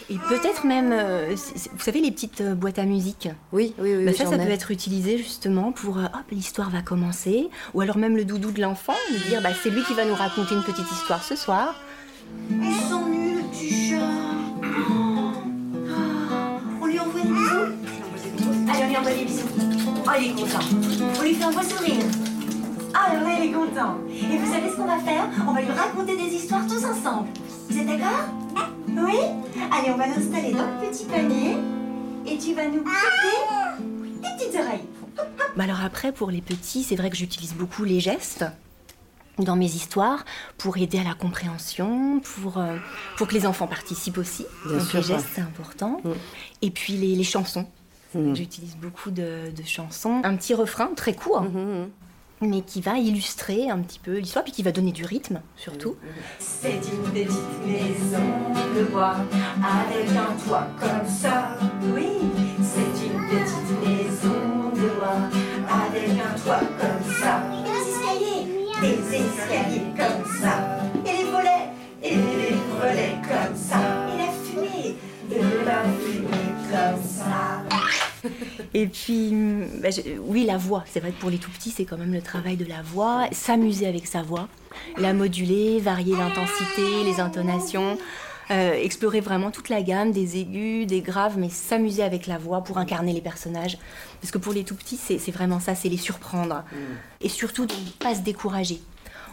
Et 0.10 0.18
peut-être 0.30 0.66
même, 0.66 0.92
euh, 0.92 1.36
vous 1.36 1.84
savez, 1.84 2.02
les 2.02 2.12
petites 2.12 2.42
euh, 2.42 2.56
boîtes 2.56 2.80
à 2.80 2.86
musique. 2.86 3.30
Oui, 3.52 3.74
oui, 3.80 3.96
oui. 3.96 4.06
Bah, 4.06 4.14
ça, 4.14 4.26
ça 4.26 4.38
peut 4.38 4.50
être 4.50 4.72
utilisé 4.72 5.18
justement 5.18 5.72
pour, 5.72 5.98
euh, 5.98 6.06
hop, 6.06 6.24
l'histoire 6.32 6.70
va 6.70 6.82
commencer. 6.82 7.50
Ou 7.74 7.82
alors 7.82 7.98
même 7.98 8.18
le 8.18 8.26
doudou 8.26 8.52
de 8.52 8.62
l'enfant, 8.62 8.96
lui 9.12 9.20
dire, 9.30 9.42
bah, 9.42 9.50
c'est 9.62 9.70
lui 9.70 9.84
qui 9.84 9.94
va 9.94 10.06
nous 10.06 10.16
raconter 10.16 10.56
une 10.56 10.64
petite 10.64 10.92
histoire 10.92 11.24
ce 11.24 11.36
soir. 11.36 11.76
Ils 12.50 12.90
sont 12.90 13.06
nuls, 13.08 13.38
le 13.38 13.44
petit 13.50 13.90
chat. 13.90 13.96
On 16.82 16.86
lui 16.86 17.00
envoie 17.00 17.22
des 17.22 17.30
bisous 17.30 17.74
Allez, 18.70 18.84
on 18.84 18.90
lui 18.90 18.98
envoie 18.98 19.12
des 19.12 19.26
bisous. 19.26 19.48
Oh, 20.06 20.12
il 20.20 20.26
est 20.28 20.34
content. 20.34 20.66
On 21.18 21.22
lui 21.22 21.34
fait 21.34 21.44
un 21.44 21.52
beau 21.52 21.62
sourire. 21.62 22.04
Ah, 22.94 23.14
là, 23.14 23.30
il 23.40 23.50
est 23.50 23.54
content. 23.54 23.98
Et 24.10 24.38
vous 24.38 24.54
savez 24.54 24.70
ce 24.70 24.76
qu'on 24.76 24.86
va 24.86 25.00
faire? 25.00 25.28
On 25.48 25.54
va 25.54 25.62
lui 25.62 25.72
raconter 25.72 26.16
des 26.16 26.36
histoires 26.36 26.68
tous 26.68 26.84
ensemble. 26.86 27.30
Vous 27.70 27.80
êtes 27.80 27.88
d'accord? 27.88 28.30
Oui? 28.96 29.43
Allez, 29.72 29.92
on 29.92 29.98
va 29.98 30.08
l'installer 30.08 30.52
dans 30.52 30.66
le 30.66 30.88
petit 30.88 31.06
panier 31.06 31.56
et 32.26 32.38
tu 32.38 32.54
vas 32.54 32.68
nous 32.68 32.84
prêter 32.84 34.22
tes 34.22 34.46
petites 34.46 34.60
oreilles. 34.60 34.88
Bah 35.56 35.64
alors 35.64 35.82
après, 35.84 36.12
pour 36.12 36.32
les 36.32 36.42
petits, 36.42 36.84
c'est 36.84 36.96
vrai 36.96 37.10
que 37.10 37.16
j'utilise 37.16 37.54
beaucoup 37.54 37.84
les 37.84 38.00
gestes 38.00 38.46
dans 39.40 39.56
mes 39.56 39.66
histoires 39.66 40.26
pour 40.58 40.78
aider 40.78 41.00
à 41.00 41.04
la 41.04 41.14
compréhension, 41.14 42.20
pour, 42.20 42.58
euh, 42.58 42.78
pour 43.18 43.28
que 43.28 43.34
les 43.34 43.46
enfants 43.46 43.68
participent 43.68 44.18
aussi. 44.18 44.46
Bien 44.66 44.78
Donc 44.78 44.94
les 44.94 45.02
gestes, 45.02 45.28
c'est 45.34 45.42
important. 45.42 46.02
Mm. 46.04 46.12
Et 46.62 46.72
puis 46.72 46.94
les, 46.94 47.24
chansons. 47.24 47.68
Mm. 48.14 48.36
J'utilise 48.36 48.76
beaucoup 48.76 49.12
de, 49.12 49.52
chansons. 49.66 50.22
Un 50.24 50.36
petit 50.36 50.54
refrain 50.54 50.92
très 50.96 51.14
court. 51.14 51.44
Mm-hmm 51.44 51.88
mais 52.48 52.62
qui 52.62 52.82
va 52.82 52.98
illustrer 52.98 53.70
un 53.70 53.80
petit 53.80 54.00
peu 54.00 54.18
l'histoire, 54.18 54.44
puis 54.44 54.54
qui 54.54 54.64
va 54.64 54.72
donner 54.72 54.92
du 54.92 55.06
rythme 55.06 55.42
surtout. 55.56 55.96
C'est 56.40 56.70
une 56.76 57.12
petite 57.12 57.66
maison 57.66 58.24
de 58.76 58.84
bois 58.86 59.16
avec 59.62 60.10
un 60.10 60.48
toit 60.48 60.68
comme 60.80 61.08
ça. 61.08 61.58
Oui, 61.94 62.08
c'est 62.62 63.06
une 63.06 63.22
petite 63.28 63.72
maison 63.86 64.72
de 64.76 64.90
bois 65.00 65.30
avec 65.70 66.10
un 66.10 66.40
toit 66.40 66.60
comme 66.60 67.14
ça. 67.22 67.44
Des 67.64 67.72
escaliers, 67.82 68.46
des 68.82 69.16
escaliers 69.16 69.93
Et 78.74 78.88
puis, 78.88 79.34
bah, 79.82 79.90
oui, 80.22 80.46
la 80.46 80.58
voix. 80.58 80.84
C'est 80.88 81.00
vrai 81.00 81.12
que 81.12 81.20
pour 81.20 81.30
les 81.30 81.38
tout 81.38 81.52
petits, 81.52 81.72
c'est 81.72 81.86
quand 81.86 81.98
même 81.98 82.14
le 82.14 82.22
travail 82.22 82.56
de 82.56 82.66
la 82.66 82.82
voix. 82.82 83.28
S'amuser 83.32 83.88
avec 83.88 84.08
sa 84.08 84.22
voix, 84.22 84.48
la 84.98 85.14
moduler, 85.14 85.80
varier 85.80 86.16
l'intensité, 86.16 87.04
les 87.06 87.20
intonations. 87.20 87.98
Euh, 88.52 88.74
explorer 88.74 89.22
vraiment 89.22 89.52
toute 89.52 89.70
la 89.70 89.82
gamme 89.82 90.12
des 90.12 90.38
aigus, 90.38 90.86
des 90.86 91.02
graves, 91.02 91.38
mais 91.38 91.50
s'amuser 91.50 92.04
avec 92.04 92.28
la 92.28 92.38
voix 92.38 92.62
pour 92.62 92.78
incarner 92.78 93.14
les 93.14 93.22
personnages. 93.22 93.78
Parce 94.22 94.32
que 94.32 94.38
pour 94.38 94.54
les 94.54 94.64
tout 94.64 94.76
petits, 94.76 94.98
c'est 94.98 95.32
vraiment 95.32 95.60
ça, 95.60 95.76
c'est 95.76 95.90
les 95.90 95.98
surprendre. 95.98 96.64
Mm. 96.72 96.78
Et 97.22 97.30
surtout 97.30 97.66
de 97.66 97.74
ne 97.74 97.90
pas 98.00 98.16
se 98.16 98.22
décourager 98.22 98.82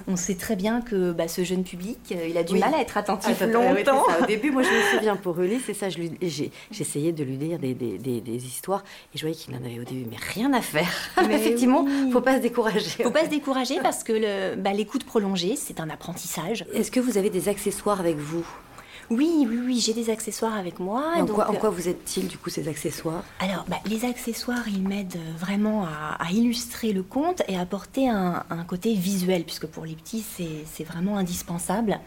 on 0.07 0.17
sait 0.17 0.35
très 0.35 0.57
bien 0.57 0.81
que 0.81 1.13
bah, 1.13 1.29
ce 1.29 1.45
jeune 1.45 1.65
public, 1.65 1.99
euh, 2.13 2.27
il 2.29 2.37
a 2.37 2.43
du 2.43 2.59
mal 2.59 2.75
à 2.75 2.81
être 2.81 2.97
attentif 2.97 3.37
ah, 3.41 3.47
longtemps. 3.47 4.05
Au 4.23 4.27
début, 4.27 4.51
moi, 4.51 4.63
je 4.63 4.69
me 4.69 4.97
souviens 4.97 5.17
pour 5.17 5.41
Ulysse, 5.41 5.63
c'est 5.67 5.75
ça, 5.75 5.89
j'essayais 5.89 7.13
de 7.13 7.25
lui 7.25 7.37
lire 7.37 7.59
des, 7.59 8.47
histoires 8.47 8.85
et 9.15 9.19
je 9.19 9.23
voyais 9.23 9.37
qu'il 9.37 9.55
en 9.55 9.65
avait 9.65 9.79
au 9.79 9.85
début, 9.85 10.07
mais 10.11 10.17
rien 10.35 10.53
à 10.53 10.61
faire. 10.61 10.89
Effectivement, 11.31 11.83
ne 11.83 12.11
faut 12.11 12.21
pas 12.21 12.37
se 12.37 12.43
décourager. 12.43 13.03
Faut 13.03 13.11
pas 13.11 13.25
se 13.25 13.31
décourager 13.31 13.79
parce 13.83 14.03
que 14.03 14.55
bah, 14.57 14.73
l'écoute 14.73 15.05
prolongée, 15.05 15.57
c'est 15.57 15.81
un 15.81 15.91
apprentissage. 15.91 16.65
Est-ce 16.73 16.91
que 16.91 17.01
vous 17.01 17.19
avez 17.19 17.31
des 17.31 17.49
accessoires 17.49 18.01
avec 18.01 18.17
vous? 18.17 18.45
Oui, 19.11 19.47
oui, 19.49 19.59
oui, 19.65 19.81
j'ai 19.81 19.93
des 19.93 20.11
accessoires 20.11 20.55
avec 20.55 20.79
moi. 20.79 21.15
en, 21.19 21.27
quoi, 21.27 21.49
euh, 21.51 21.71
vous 21.71 21.89
êtes-ils 21.89 22.29
du 22.29 22.39
coup 22.39 22.49
ces 22.49 22.69
accessoires? 22.69 23.25
Alors, 23.41 23.65
bah, 23.69 23.79
les 23.87 24.05
accessoires, 24.05 24.69
ils 24.69 24.83
m'aident 24.83 25.19
vraiment 25.39 25.85
à, 25.85 26.31
illustrer 26.31 26.93
le 26.93 27.03
conte 27.03 27.43
et 27.49 27.57
à 27.57 27.61
apporter 27.61 28.09
un, 28.09 28.45
côté 28.69 28.95
visuel, 28.95 29.45
puisque 29.45 29.67
pour 29.67 29.85
les 29.85 29.95
petits, 29.95 30.25
c'est 30.67 30.85
vraiment 30.85 31.19
indispensable. 31.19 31.99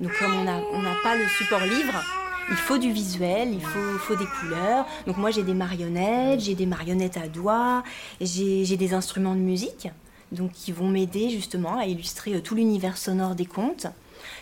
Donc, 0.00 0.12
comme 0.18 0.32
on 0.32 0.44
n'a 0.82 0.94
pas 1.02 1.16
le 1.16 1.26
support 1.38 1.60
livre, 1.60 2.02
il 2.50 2.56
faut 2.56 2.78
du 2.78 2.92
visuel, 2.92 3.52
il 3.52 3.60
faut, 3.62 3.98
faut 3.98 4.16
des 4.16 4.26
couleurs. 4.40 4.86
Donc 5.06 5.16
moi 5.16 5.30
j'ai 5.30 5.42
des 5.42 5.54
marionnettes, 5.54 6.40
j'ai 6.40 6.54
des 6.54 6.66
marionnettes 6.66 7.16
à 7.16 7.26
doigts, 7.26 7.82
j'ai 8.20 8.76
des 8.76 8.92
instruments 8.92 9.34
de 9.34 9.40
musique 9.40 9.88
donc 10.34 10.52
qui 10.52 10.72
vont 10.72 10.88
m'aider 10.88 11.30
justement 11.30 11.78
à 11.78 11.86
illustrer 11.86 12.34
euh, 12.34 12.40
tout 12.40 12.54
l'univers 12.54 12.96
sonore 12.96 13.34
des 13.34 13.46
contes. 13.46 13.86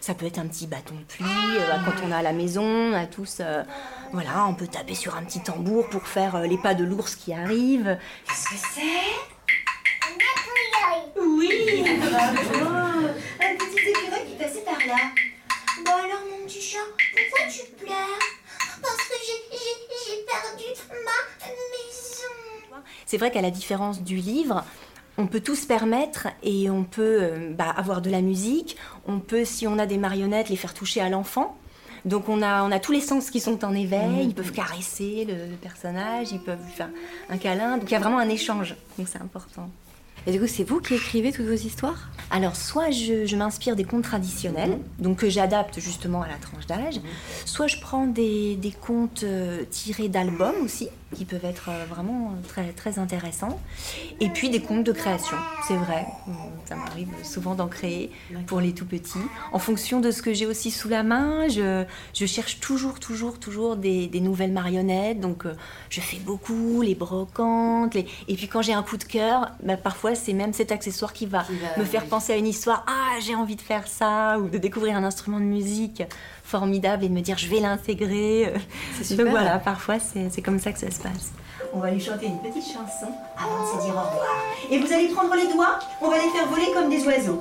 Ça 0.01 0.15
peut 0.15 0.27
être 0.27 0.39
un 0.39 0.47
petit 0.47 0.67
bâton 0.67 0.95
de 0.95 1.05
pluie, 1.05 1.27
euh, 1.59 1.77
quand 1.85 2.07
on 2.07 2.13
a 2.13 2.19
à 2.19 2.23
la 2.23 2.33
maison, 2.33 2.63
on 2.65 2.93
a 2.93 3.07
tous, 3.07 3.39
euh, 3.41 3.63
voilà, 4.13 4.47
on 4.47 4.55
peut 4.55 4.67
taper 4.67 4.95
sur 4.95 5.17
un 5.17 5.23
petit 5.25 5.41
tambour 5.41 5.89
pour 5.91 6.07
faire 6.07 6.41
les 6.41 6.59
pas 6.59 6.75
de 6.75 6.85
l'ours 6.85 7.15
qui 7.17 7.33
arrive. 7.33 7.99
Qu'est-ce 8.27 8.49
que 8.49 8.57
c'est? 8.75 9.33
Un 10.05 11.23
Oui, 11.25 11.85
bravo 12.01 12.69
Un 13.41 13.57
petit 13.57 13.89
écureuil 13.89 14.27
qui 14.27 14.37
passait 14.37 14.65
par 14.65 14.79
là. 14.87 15.11
Bon 15.85 15.93
alors 15.93 16.23
mon 16.31 16.47
petit 16.47 16.61
chat, 16.61 16.79
pourquoi 16.99 17.47
tu 17.51 17.85
pleures? 17.85 18.19
Parce 18.83 18.97
que 18.97 19.15
j'ai 19.25 20.25
perdu 20.27 20.65
ma 20.91 21.49
maison. 21.71 22.83
C'est 23.07 23.19
vrai 23.19 23.31
qu'à 23.31 23.43
la 23.43 23.51
différence 23.51 24.03
du 24.03 24.17
livre, 24.17 24.65
on 25.19 25.27
peut 25.27 25.41
tout 25.41 25.55
se 25.55 25.67
permettre 25.67 26.29
et 26.43 26.71
on 26.71 26.85
peut 26.85 27.19
euh, 27.21 27.53
bah, 27.53 27.69
avoir 27.69 28.01
de 28.03 28.11
la 28.11 28.23
musique. 28.23 28.77
On 29.07 29.19
peut, 29.19 29.45
si 29.45 29.67
on 29.67 29.79
a 29.79 29.87
des 29.87 29.99
marionnettes, 29.99 30.49
les 30.49 30.57
faire 30.57 30.75
toucher 30.75 31.01
à 31.01 31.09
l'enfant. 31.09 31.57
Donc 32.05 32.29
on 32.29 32.43
a, 32.43 32.65
on 32.65 32.73
a 32.73 32.81
tous 32.81 32.93
les 32.93 33.01
sens 33.01 33.31
qui 33.31 33.41
sont 33.41 33.65
en 33.65 33.75
éveil. 33.75 34.09
Mmh. 34.09 34.29
Ils 34.29 34.35
peuvent 34.35 34.53
caresser 34.53 35.27
le 35.29 35.55
personnage, 35.57 36.33
ils 36.33 36.41
peuvent 36.41 36.65
lui 36.65 36.73
faire 36.73 36.91
un 37.31 37.39
câlin. 37.39 37.79
Donc 37.79 37.91
il 37.91 37.93
y 37.93 37.97
a 37.97 38.01
vraiment 38.01 38.19
un 38.19 38.29
échange. 38.29 38.75
Donc 38.99 39.07
c'est 39.09 39.21
important. 39.21 39.71
Et 40.27 40.33
du 40.33 40.39
coup, 40.39 40.47
c'est 40.47 40.65
vous 40.65 40.81
qui 40.81 40.95
écrivez 40.95 41.33
toutes 41.33 41.47
vos 41.47 41.53
histoires? 41.53 42.09
Alors, 42.31 42.55
soit 42.55 42.91
je, 42.91 43.35
m'inspire 43.35 43.75
des 43.75 43.85
contes 43.85 44.05
traditionnels, 44.05 44.71
mhm. 44.71 44.83
donc 45.01 45.19
que 45.19 45.29
j'adapte 45.29 45.81
justement 45.81 46.23
à 46.23 46.29
la 46.29 46.37
tranche 46.37 46.67
d'âge, 46.67 46.97
mhm. 46.97 47.03
soit 47.45 47.67
je 47.67 47.81
prends 47.81 48.07
des, 48.07 48.57
contes 48.81 49.25
euh, 49.25 49.65
tirés 49.69 50.09
d'albums 50.09 50.63
aussi, 50.63 50.89
qui 51.15 51.25
peuvent 51.25 51.45
être 51.45 51.69
euh, 51.69 51.85
vraiment 51.89 52.35
très, 52.49 52.73
très 52.73 52.99
intéressants, 52.99 53.61
et 54.21 54.29
puis 54.29 54.51
des 54.51 54.61
contes 54.61 54.85
de 54.85 54.93
création, 54.93 55.37
c'est 55.67 55.77
vrai. 55.77 56.07
Ça 56.65 56.77
m'arrive 56.77 57.09
souvent 57.23 57.55
d'en 57.55 57.69
créer 57.69 58.11
pour 58.47 58.61
les 58.61 58.73
tout 58.73 58.87
petits. 58.87 59.19
En 59.53 59.59
fonction 59.59 60.01
de 60.01 60.11
ce 60.11 60.23
que 60.23 60.33
j'ai 60.33 60.47
aussi 60.47 60.71
sous 60.71 60.89
la 60.89 61.03
main, 61.03 61.49
je, 61.49 61.85
cherche 62.27 62.61
toujours, 62.61 63.01
toujours, 63.01 63.39
toujours 63.39 63.77
des, 63.77 64.09
nouvelles 64.21 64.53
marionnettes, 64.53 65.21
donc 65.21 65.47
euh, 65.47 65.55
je 65.91 66.01
fais 66.01 66.19
beaucoup, 66.19 66.83
les 66.83 66.95
brocantes, 66.95 67.97
et 67.97 68.05
puis 68.35 68.49
quand 68.49 68.63
j'ai 68.63 68.73
un 68.73 68.83
coup 68.83 68.97
de 68.97 69.05
cœur, 69.05 69.51
bah, 69.63 69.77
parfois 69.77 70.15
c'est 70.15 70.33
même 70.33 70.53
cet 70.53 70.73
accessoire 70.73 71.13
qui 71.13 71.27
va, 71.27 71.45
me 71.77 71.85
faire 71.85 72.07
penser 72.07 72.33
à 72.33 72.37
une 72.37 72.47
histoire. 72.47 72.85
Ah, 72.87 73.19
j'ai 73.21 73.35
envie 73.35 73.57
de 73.57 73.61
faire 73.61 73.87
ça, 73.87 74.39
ou 74.39 74.49
de 74.49 74.59
découvrir 74.59 74.97
un 74.97 75.05
instrument 75.05 75.39
de 75.39 75.45
musique 75.45 76.03
formidable 76.53 77.05
et 77.05 77.09
de 77.09 77.15
me 77.15 77.23
dire 77.23 77.39
je 77.39 77.49
vais 77.49 77.61
l'intégrer. 77.61 78.53
Donc 79.17 79.29
voilà, 79.29 79.59
parfois 79.59 79.97
c'est 79.99 80.43
comme 80.43 80.59
ça 80.59 80.73
que 80.73 80.79
ça 80.79 80.91
se 80.91 81.01
passe. 81.01 81.33
On 81.73 81.79
va 81.79 81.91
lui 81.91 82.01
chanter 82.01 82.27
une 82.27 82.39
petite 82.39 82.67
chanson 82.67 83.11
avant 83.39 83.63
de 83.63 83.69
se 83.81 83.87
dire 83.87 83.95
au 83.95 84.05
revoir. 84.07 84.37
Et 84.71 84.79
vous 84.79 84.93
allez 84.93 85.09
prendre 85.09 85.35
les 85.35 85.51
doigts, 85.53 85.79
on 86.03 86.11
va 86.11 86.17
les 86.17 86.29
faire 86.29 86.47
voler 86.49 86.71
comme 86.75 86.91
des 86.91 87.03
oiseaux. 87.07 87.41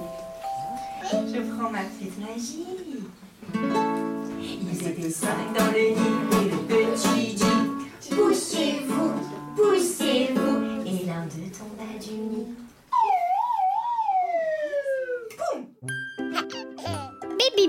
Je 1.11 1.39
prends 1.51 1.69
ma 1.69 1.79
petite 1.79 2.17
magie. 2.19 2.65
Ils 4.71 4.87
étaient 4.87 5.09
cinq 5.09 5.53
dans 5.57 5.65
le 5.65 5.89
nid 5.99 6.21
et 6.31 6.49
le 6.49 6.59
petit 6.67 7.33
dit 7.35 8.15
Poussez-vous, 8.15 9.11
poussez-vous. 9.57 10.55
Et 10.85 11.05
l'un 11.05 11.25
d'eux 11.25 11.51
tomba 11.51 11.99
du 11.99 12.13
nid. 12.13 12.47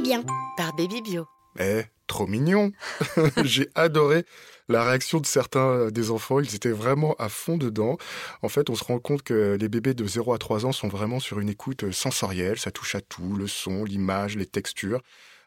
Bien 0.02 0.24
par 0.56 0.74
Baby 0.74 1.00
Bio. 1.02 1.26
Eh, 1.60 1.82
trop 2.06 2.26
mignon 2.26 2.72
J'ai 3.44 3.68
adoré 3.74 4.24
la 4.68 4.84
réaction 4.84 5.20
de 5.20 5.26
certains 5.26 5.90
des 5.90 6.10
enfants, 6.10 6.40
ils 6.40 6.54
étaient 6.54 6.70
vraiment 6.70 7.14
à 7.18 7.28
fond 7.28 7.56
dedans. 7.56 7.98
En 8.42 8.48
fait, 8.48 8.70
on 8.70 8.74
se 8.74 8.84
rend 8.84 8.98
compte 8.98 9.22
que 9.22 9.56
les 9.60 9.68
bébés 9.68 9.94
de 9.94 10.06
0 10.06 10.32
à 10.32 10.38
3 10.38 10.66
ans 10.66 10.72
sont 10.72 10.88
vraiment 10.88 11.20
sur 11.20 11.40
une 11.40 11.48
écoute 11.48 11.90
sensorielle, 11.92 12.58
ça 12.58 12.70
touche 12.70 12.94
à 12.94 13.00
tout, 13.00 13.34
le 13.34 13.46
son, 13.46 13.84
l'image, 13.84 14.36
les 14.36 14.46
textures. 14.46 15.02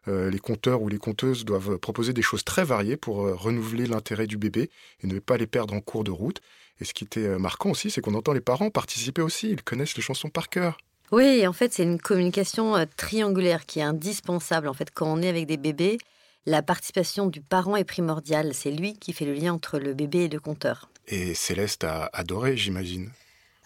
Euh, 0.07 0.29
les 0.29 0.39
conteurs 0.39 0.81
ou 0.81 0.89
les 0.89 0.99
conteuses 0.99 1.45
doivent 1.45 1.77
proposer 1.77 2.13
des 2.13 2.21
choses 2.21 2.43
très 2.43 2.63
variées 2.63 2.97
pour 2.97 3.25
euh, 3.25 3.33
renouveler 3.33 3.87
l'intérêt 3.87 4.27
du 4.27 4.37
bébé 4.37 4.69
et 5.01 5.07
ne 5.07 5.17
pas 5.19 5.37
les 5.37 5.47
perdre 5.47 5.73
en 5.73 5.81
cours 5.81 6.03
de 6.03 6.11
route. 6.11 6.41
Et 6.79 6.85
ce 6.85 6.93
qui 6.93 7.03
était 7.03 7.25
euh, 7.25 7.39
marquant 7.39 7.71
aussi, 7.71 7.89
c'est 7.89 8.01
qu'on 8.01 8.13
entend 8.13 8.33
les 8.33 8.41
parents 8.41 8.69
participer 8.69 9.23
aussi, 9.23 9.49
ils 9.49 9.63
connaissent 9.63 9.95
les 9.95 10.03
chansons 10.03 10.29
par 10.29 10.49
cœur. 10.49 10.77
Oui, 11.11 11.45
en 11.45 11.53
fait, 11.53 11.73
c'est 11.73 11.83
une 11.83 11.99
communication 11.99 12.75
euh, 12.75 12.85
triangulaire 12.97 13.65
qui 13.65 13.79
est 13.79 13.83
indispensable. 13.83 14.67
En 14.67 14.73
fait, 14.73 14.91
quand 14.93 15.07
on 15.07 15.21
est 15.21 15.29
avec 15.29 15.45
des 15.45 15.57
bébés, 15.57 15.97
la 16.45 16.61
participation 16.61 17.27
du 17.27 17.41
parent 17.41 17.75
est 17.75 17.83
primordiale. 17.83 18.53
C'est 18.53 18.71
lui 18.71 18.97
qui 18.97 19.13
fait 19.13 19.25
le 19.25 19.33
lien 19.33 19.53
entre 19.53 19.79
le 19.79 19.93
bébé 19.93 20.25
et 20.25 20.29
le 20.29 20.39
conteur. 20.39 20.89
Et 21.07 21.33
Céleste 21.33 21.83
a 21.83 22.09
adoré, 22.13 22.57
j'imagine. 22.57 23.11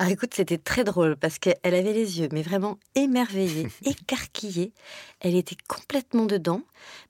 Ah 0.01 0.09
écoute, 0.09 0.33
c'était 0.33 0.57
très 0.57 0.85
drôle 0.85 1.17
parce 1.17 1.39
qu'elle 1.39 1.57
avait 1.65 1.91
les 1.91 2.21
yeux, 2.21 2.29
mais 2.31 2.41
vraiment 2.41 2.77
émerveillés, 2.95 3.67
écarquillés. 3.83 4.71
Elle 5.19 5.35
était 5.35 5.57
complètement 5.67 6.25
dedans, 6.25 6.61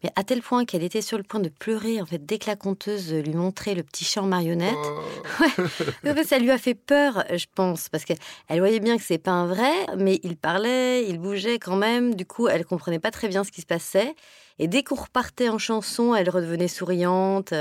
mais 0.03 0.09
à 0.15 0.23
tel 0.23 0.41
point 0.41 0.65
qu'elle 0.65 0.81
était 0.81 1.03
sur 1.03 1.19
le 1.19 1.23
point 1.23 1.39
de 1.39 1.49
pleurer 1.49 2.01
en 2.01 2.07
fait 2.07 2.25
dès 2.25 2.39
que 2.39 2.47
la 2.47 2.55
conteuse 2.55 3.13
lui 3.13 3.35
montrait 3.35 3.75
le 3.75 3.83
petit 3.83 4.05
chat 4.05 4.23
en 4.23 4.25
marionnette. 4.25 4.73
Oh. 4.75 5.01
Ouais. 6.03 6.23
ça 6.23 6.39
lui 6.39 6.49
a 6.49 6.57
fait 6.57 6.73
peur, 6.73 7.23
je 7.31 7.45
pense, 7.53 7.89
parce 7.89 8.05
qu'elle 8.05 8.17
voyait 8.57 8.79
bien 8.79 8.97
que 8.97 9.03
c'est 9.03 9.19
pas 9.19 9.31
un 9.31 9.45
vrai, 9.45 9.71
mais 9.95 10.19
il 10.23 10.35
parlait, 10.35 11.07
il 11.07 11.19
bougeait 11.19 11.59
quand 11.59 11.75
même. 11.75 12.15
Du 12.15 12.25
coup, 12.25 12.47
elle 12.47 12.65
comprenait 12.65 12.99
pas 12.99 13.11
très 13.11 13.27
bien 13.27 13.43
ce 13.43 13.51
qui 13.51 13.61
se 13.61 13.67
passait. 13.67 14.15
Et 14.57 14.67
dès 14.67 14.81
qu'on 14.83 14.95
repartait 14.95 15.49
en 15.49 15.59
chanson, 15.59 16.15
elle 16.15 16.29
redevenait 16.29 16.67
souriante 16.67 17.53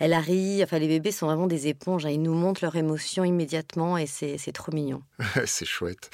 elle 0.00 0.14
arrive. 0.14 0.64
Enfin, 0.64 0.78
les 0.78 0.88
bébés 0.88 1.12
sont 1.12 1.26
vraiment 1.26 1.46
des 1.46 1.68
éponges. 1.68 2.06
Hein. 2.06 2.10
Ils 2.10 2.22
nous 2.22 2.34
montrent 2.34 2.64
leurs 2.64 2.74
émotions 2.74 3.22
immédiatement 3.22 3.96
et 3.96 4.06
c'est 4.06 4.52
trop 4.52 4.72
mignon. 4.72 5.02
c'est 5.46 5.66
chouette. 5.66 6.10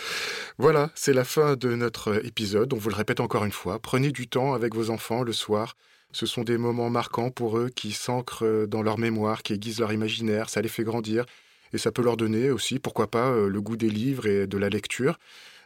Voilà, 0.58 0.90
c'est 0.94 1.14
la 1.14 1.24
fin 1.24 1.56
de 1.56 1.74
notre 1.74 2.24
épisode. 2.26 2.74
On 2.74 2.76
vous 2.76 2.90
le 2.90 2.96
répète 2.96 3.20
encore 3.20 3.44
une 3.44 3.52
fois. 3.52 3.78
Prenez 3.78 4.10
du 4.10 4.26
temps 4.28 4.52
avec 4.52 4.74
vos 4.74 4.90
enfants 4.90 5.22
le 5.22 5.32
soir. 5.32 5.76
Ce 6.12 6.26
sont 6.26 6.42
des 6.42 6.58
moments 6.58 6.90
marquants 6.90 7.30
pour 7.30 7.58
eux 7.58 7.68
qui 7.68 7.92
s'ancrent 7.92 8.66
dans 8.66 8.82
leur 8.82 8.98
mémoire, 8.98 9.42
qui 9.42 9.52
aiguisent 9.52 9.80
leur 9.80 9.92
imaginaire. 9.92 10.50
Ça 10.50 10.60
les 10.60 10.68
fait 10.68 10.84
grandir. 10.84 11.24
Et 11.72 11.78
ça 11.78 11.92
peut 11.92 12.02
leur 12.02 12.16
donner 12.16 12.50
aussi, 12.50 12.78
pourquoi 12.78 13.10
pas, 13.10 13.30
euh, 13.30 13.48
le 13.48 13.60
goût 13.60 13.76
des 13.76 13.90
livres 13.90 14.26
et 14.26 14.46
de 14.46 14.58
la 14.58 14.68
lecture. 14.68 15.18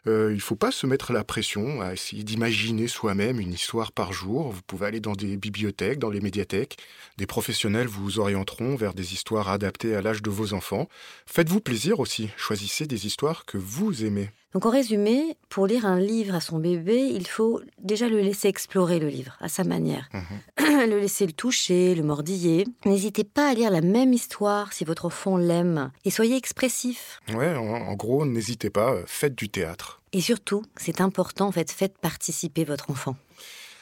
Euh, 0.07 0.31
il 0.31 0.37
ne 0.37 0.41
faut 0.41 0.57
pas 0.57 0.71
se 0.71 0.87
mettre 0.87 1.13
la 1.13 1.25
pression 1.25 1.81
à 1.81 1.93
essayer 1.93 2.25
d'imaginer 2.25 2.89
soi-même 2.89 3.41
une 3.41 3.53
histoire 3.53 3.93
par 3.93 4.13
jour. 4.13 4.51
Vous 4.51 4.63
pouvez 4.63 4.87
aller 4.87 5.01
dans 5.01 5.13
des 5.13 5.37
bibliothèques, 5.37 5.99
dans 5.99 6.11
les 6.11 6.21
médiathèques. 6.21 6.79
Des 7.19 7.27
professionnels 7.27 7.89
vous 7.89 8.19
orienteront 8.19 8.77
vers 8.77 8.95
des 8.95 9.13
histoires 9.13 9.49
adaptées 9.49 9.95
à 9.95 10.03
l'âge 10.03 10.23
de 10.23 10.31
vos 10.31 10.55
enfants. 10.55 10.89
Faites-vous 11.27 11.61
plaisir 11.61 12.01
aussi. 12.01 12.31
Choisissez 12.37 12.87
des 12.87 13.07
histoires 13.07 13.45
que 13.45 13.59
vous 13.59 14.05
aimez. 14.05 14.31
Donc 14.53 14.67
en 14.67 14.71
résumé, 14.71 15.37
pour 15.49 15.67
lire 15.67 15.87
un 15.87 16.01
livre 16.01 16.35
à 16.35 16.41
son 16.41 16.59
bébé, 16.59 17.09
il 17.15 17.27
faut 17.27 17.61
déjà 17.79 18.09
le 18.09 18.21
laisser 18.21 18.49
explorer 18.49 18.99
le 18.99 19.09
livre 19.09 19.37
à 19.41 19.49
sa 19.49 19.63
manière. 19.63 20.09
Mhm. 20.13 20.87
le 20.91 20.99
laisser 20.99 21.27
le 21.27 21.33
toucher, 21.33 21.95
le 21.95 22.03
mordiller. 22.03 22.67
N'hésitez 22.85 23.23
pas 23.23 23.49
à 23.49 23.55
lire 23.55 23.71
la 23.71 23.81
même 23.81 24.13
histoire 24.13 24.73
si 24.73 24.85
votre 24.85 25.05
enfant 25.05 25.37
l'aime. 25.37 25.93
Et 26.05 26.11
soyez 26.11 26.37
expressif. 26.37 27.21
Ouais, 27.35 27.55
en, 27.55 27.95
gros, 27.95 28.27
n'hésitez 28.27 28.71
pas, 28.71 28.93
euh, 28.93 29.05
faites 29.07 29.37
du 29.37 29.49
théâtre. 29.49 30.03
Et 30.13 30.21
surtout, 30.21 30.65
c'est 30.77 31.01
important, 31.01 31.47
en 31.47 31.53
fait, 31.53 31.71
faites 31.71 31.97
participer 31.99 32.65
votre 32.65 32.91
enfant. 32.91 33.15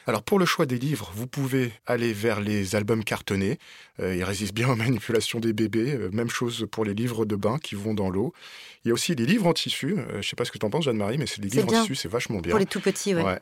Alors 0.07 0.23
pour 0.23 0.39
le 0.39 0.45
choix 0.45 0.65
des 0.65 0.77
livres, 0.77 1.11
vous 1.15 1.27
pouvez 1.27 1.71
aller 1.85 2.13
vers 2.13 2.41
les 2.41 2.75
albums 2.75 3.03
cartonnés. 3.03 3.59
Euh, 3.99 4.15
ils 4.15 4.23
résistent 4.23 4.53
bien 4.53 4.69
aux 4.71 4.75
manipulations 4.75 5.39
des 5.39 5.53
bébés. 5.53 5.93
Euh, 5.93 6.09
même 6.11 6.29
chose 6.29 6.67
pour 6.71 6.85
les 6.85 6.93
livres 6.93 7.25
de 7.25 7.35
bain 7.35 7.57
qui 7.59 7.75
vont 7.75 7.93
dans 7.93 8.09
l'eau. 8.09 8.33
Il 8.85 8.87
y 8.87 8.91
a 8.91 8.93
aussi 8.93 9.13
les 9.13 9.25
livres 9.25 9.45
en 9.45 9.53
tissu. 9.53 9.95
Euh, 9.97 10.05
je 10.13 10.17
ne 10.17 10.21
sais 10.21 10.35
pas 10.35 10.45
ce 10.45 10.51
que 10.51 10.57
tu 10.57 10.65
en 10.65 10.69
penses, 10.69 10.85
Jeanne-Marie, 10.85 11.17
mais 11.17 11.27
c'est 11.27 11.35
C'est 11.35 11.41
livres 11.41 11.67
bien. 11.67 11.79
en 11.79 11.81
tissu, 11.81 11.95
c'est 11.95 12.07
vachement 12.07 12.39
bien. 12.39 12.51
Pour 12.51 12.59
les 12.59 12.65
tout 12.65 12.79
petits, 12.79 13.13
ouais. 13.13 13.23
Ouais. 13.23 13.39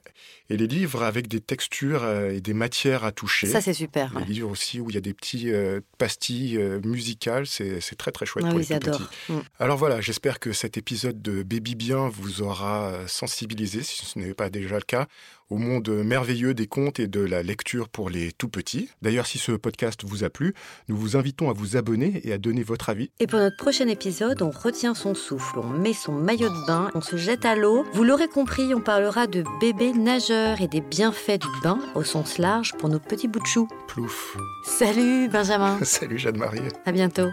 Et 0.50 0.58
les 0.58 0.67
livres 0.67 1.04
avec 1.04 1.28
des 1.28 1.41
textures 1.41 2.08
et 2.08 2.41
des 2.41 2.54
matières 2.54 3.04
à 3.04 3.12
toucher. 3.12 3.48
Ça, 3.48 3.62
c'est 3.62 3.74
super. 3.74 4.12
les 4.13 4.20
ouais. 4.20 4.26
livres 4.26 4.50
aussi 4.50 4.80
où 4.80 4.89
il 4.89 4.96
y 4.96 4.98
a 4.98 5.02
des 5.02 5.13
petits 5.13 5.52
pastilles 5.98 6.58
musicales, 6.84 7.46
c'est 7.46 7.80
très 7.98 8.12
très 8.12 8.26
chouette 8.26 8.46
Ah 8.48 8.52
pour 8.52 8.60
oui, 8.60 8.65
les 8.70 8.80
tout 8.80 8.91
petits. 8.91 9.04
Mm. 9.30 9.39
Alors 9.60 9.78
voilà, 9.78 10.02
j'espère 10.02 10.39
que 10.39 10.54
cet 10.54 10.78
épisode 10.78 11.22
de 11.22 11.43
Baby 11.43 11.76
Bien 11.76 12.08
vous 12.08 12.41
aura 12.41 12.93
sensibilisé, 13.08 13.84
si 13.84 14.06
ce 14.06 14.17
n'est 14.17 14.34
pas 14.34 14.50
déjà 14.50 14.76
le 14.76 14.82
cas, 14.82 15.08
au 15.49 15.57
monde 15.57 15.89
merveilleux 15.89 16.53
des 16.53 16.67
contes 16.67 16.99
et 16.99 17.07
de 17.07 17.19
la 17.21 17.43
lecture 17.43 17.89
pour 17.89 18.10
les 18.10 18.31
tout 18.31 18.49
petits. 18.49 18.89
D'ailleurs, 19.01 19.25
si 19.27 19.38
ce 19.38 19.51
podcast 19.53 20.01
vous 20.05 20.23
a 20.23 20.29
plu, 20.29 20.53
nous 20.89 20.97
vous 20.97 21.15
invitons 21.15 21.49
à 21.49 21.53
vous 21.53 21.77
abonner 21.77 22.21
et 22.23 22.33
à 22.33 22.38
donner 22.38 22.63
votre 22.63 22.89
avis. 22.89 23.10
Et 23.19 23.27
pour 23.27 23.39
notre 23.39 23.57
prochain 23.57 23.88
épisode, 23.88 24.41
on 24.41 24.49
retient 24.49 24.93
son 24.93 25.15
souffle, 25.15 25.60
on 25.60 25.67
met 25.67 25.93
son 25.93 26.12
maillot 26.12 26.49
de 26.49 26.67
bain, 26.67 26.89
on 26.95 27.01
se 27.01 27.17
jette 27.17 27.45
à 27.45 27.55
l'eau. 27.55 27.86
Vous 27.93 28.03
l'aurez 28.03 28.27
compris, 28.27 28.73
on 28.75 28.81
parlera 28.81 29.27
de 29.27 29.43
bébés 29.62 29.93
nageurs 29.93 30.62
et 30.62 30.67
des 30.67 30.81
bienfaits 30.81 31.39
du 31.41 31.47
bain 31.63 31.79
au 31.95 32.03
sens 32.03 32.38
large 32.38 32.73
pour 32.77 32.89
nos 32.89 32.99
petits 32.99 33.27
bouts 33.27 33.39
de 33.39 33.45
chou. 33.45 33.67
Plouf. 33.88 34.36
Salut 34.65 35.29
Benjamin, 35.29 35.79
Salut 35.83 36.17
Jeanne-Marie. 36.17 36.60
à 36.86 36.91
bientôt. 36.91 37.29